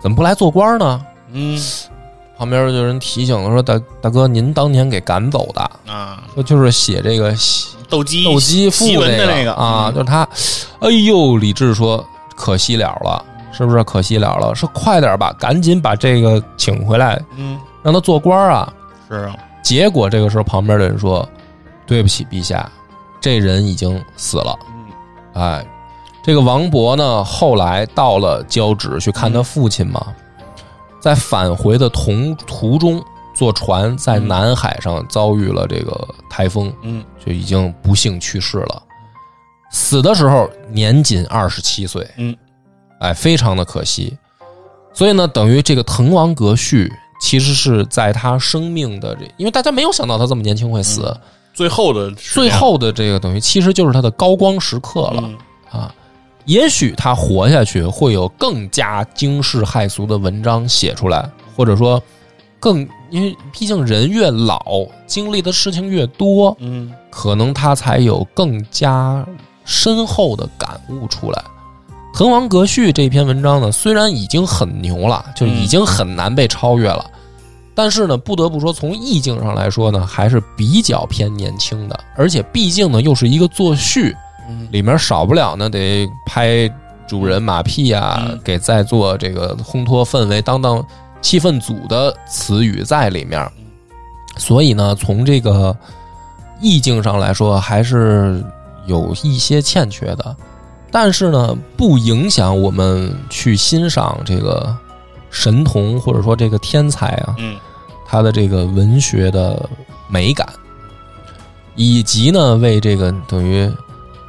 [0.00, 1.04] 怎么不来做官呢？
[1.32, 1.58] 嗯
[2.42, 10.28] 旁边就有人提醒了，说大大哥，您当年给赶走的，啊，说就是写这个西斗鸡斗鸡赋檄文那的那个啊，嗯就是他。
[10.80, 14.52] 哎呦，李治说可惜了了，是不是可惜了了？
[14.56, 18.72] 说快点吧，赶紧把这个请回来，嗯让他做官啊。
[19.08, 21.24] 是啊，结果这个时候，旁边的人说
[21.86, 22.68] ：“对不起，陛下，
[23.20, 24.58] 这人已经死了。
[24.66, 24.84] 嗯”
[25.40, 25.64] 哎，
[26.24, 30.04] 这个王勃呢，后来到了交趾去看他父亲嘛，
[31.02, 33.02] 在返回的同途中，
[33.34, 38.82] 坐船在嗯南海上遭遇了这个台风，嗯就已经不幸去世了。
[39.72, 42.36] 死的时候年仅二十七岁，嗯，
[43.00, 44.16] 哎，非常的可惜。
[44.94, 46.86] 所以呢，等于这个《滕王阁序》
[47.20, 51.18] 其实是在他生命的这，因为大家没有想到他这么年轻会死，
[51.52, 55.94] 最后的最后的这个等于其实就是他的高光时刻了、嗯啊。
[56.44, 62.02] 也许他活下去会有更加惊世骇俗的文章写出来，或者说
[62.58, 64.60] 更，因为毕竟人越老，
[65.06, 69.24] 经历的事情越多，嗯可能他才有更加
[69.64, 71.44] 深厚的感悟出来。
[72.18, 77.10] 《滕王阁序》这篇文章呢，虽然已经很牛了，就已经很难被超越了，
[77.74, 84.16] 但是呢，不得不说，从意境上来说呢，还是比较偏年轻的，而且毕竟呢，又是一个作序，嗯
[84.70, 86.68] 里面少不了呢得拍
[87.06, 90.84] 主人马屁啊，嗯给在座这个烘托氛围、当当
[91.20, 93.46] 气氛组的词语在里面。
[94.36, 95.76] 所以呢，从这个
[96.60, 98.42] 意境上来说，还是
[98.86, 100.36] 有一些欠缺的。
[100.90, 104.74] 但是呢，不影响我们去欣赏这个
[105.30, 107.56] 神童或者说这个天才啊，嗯
[108.06, 109.68] 他的这个文学的
[110.08, 110.46] 美感，
[111.76, 113.70] 以及呢，为这个等于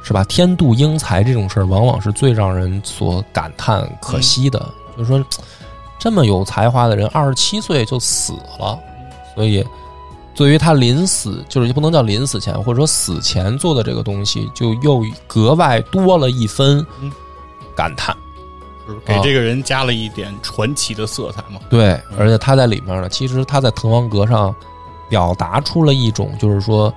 [0.04, 4.64] 是吧，天妒英才这种事儿，往往是最让人所感叹可惜的。
[4.96, 5.24] 就是说，
[5.98, 8.78] 这么有才华的人，二十七岁就死了，
[9.34, 9.66] 所以
[10.34, 17.10] 对于他临死，就是不能叫临死前，或者说死前做的这个东西，就又格外多了一分嗯
[17.74, 18.14] 感叹。
[18.86, 21.58] 就是给这个人加了一点传奇的色彩嘛。
[21.70, 24.54] 对，嗯而且他在里面呢，其实他在《滕王阁》上
[25.08, 26.92] 表达出了一种，就是说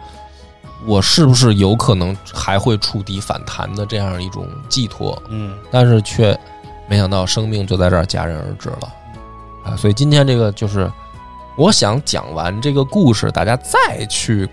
[0.87, 6.35] 我是不是有可能还会触底反弹的这样一种寄托，嗯但是却
[6.87, 8.93] 没想到生命就在这儿戛然而止了
[9.65, 9.75] 啊！
[9.75, 10.89] 所以今天这个就是
[11.57, 14.47] 我想讲完这个故事，大家再去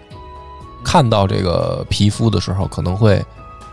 [0.83, 3.25] 看到这个皮肤的时候，可能会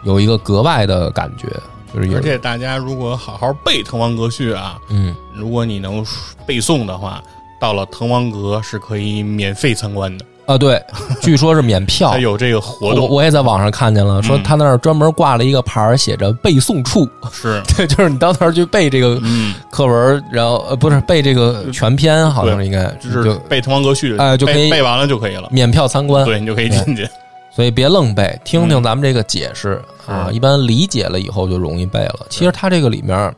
[0.03, 1.47] 有一个格外的感觉，
[1.93, 5.15] 就是而且大家如果好好背《滕王阁序》啊，嗯。
[5.33, 6.05] 如果你能
[6.45, 7.23] 背诵的话，
[7.59, 10.83] 到了滕王阁是可以免费参观的，啊，对，
[11.21, 13.07] 据说是免票还，有这个活动。
[13.09, 25.47] 我也在网上看见了，说嗯他那儿专门挂了一个牌儿，写着背诵处，是， 对，就是你到那儿去背这个嗯，课文，然后呃不是背这个全篇，好像是应该就是背《滕王阁序》哎就可以背背完了就可以了。
[25.51, 27.07] 免票参观，对你就可以进去。
[27.53, 32.25] 所以别愣背，听听咱们这个解释嗯啊，一般理解了以后就容易背了。
[32.29, 33.33] 其实它这个里面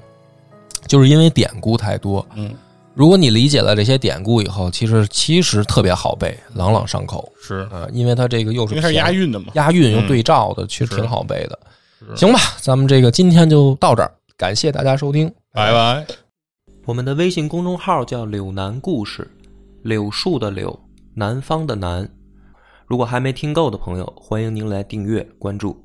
[0.88, 2.52] 就是因为典故太多，嗯，
[2.96, 9.48] 如果你理解了这些典故以后，其实其实特别好背，朗朗上口是，啊，因为它这个又是因为它是押韵的嘛。
[9.54, 11.60] 押韵又嗯对照的，其实挺好背的。
[12.16, 16.06] 行吧，咱们这个今天就到这儿，感谢大家收听，拜拜。
[16.86, 19.32] 我们的微信公众号叫“柳南故事”，
[19.84, 20.80] 柳树的柳，
[21.16, 22.08] 南方的南。
[22.86, 25.83] 如果还没听够的朋友，欢迎您来订阅关注。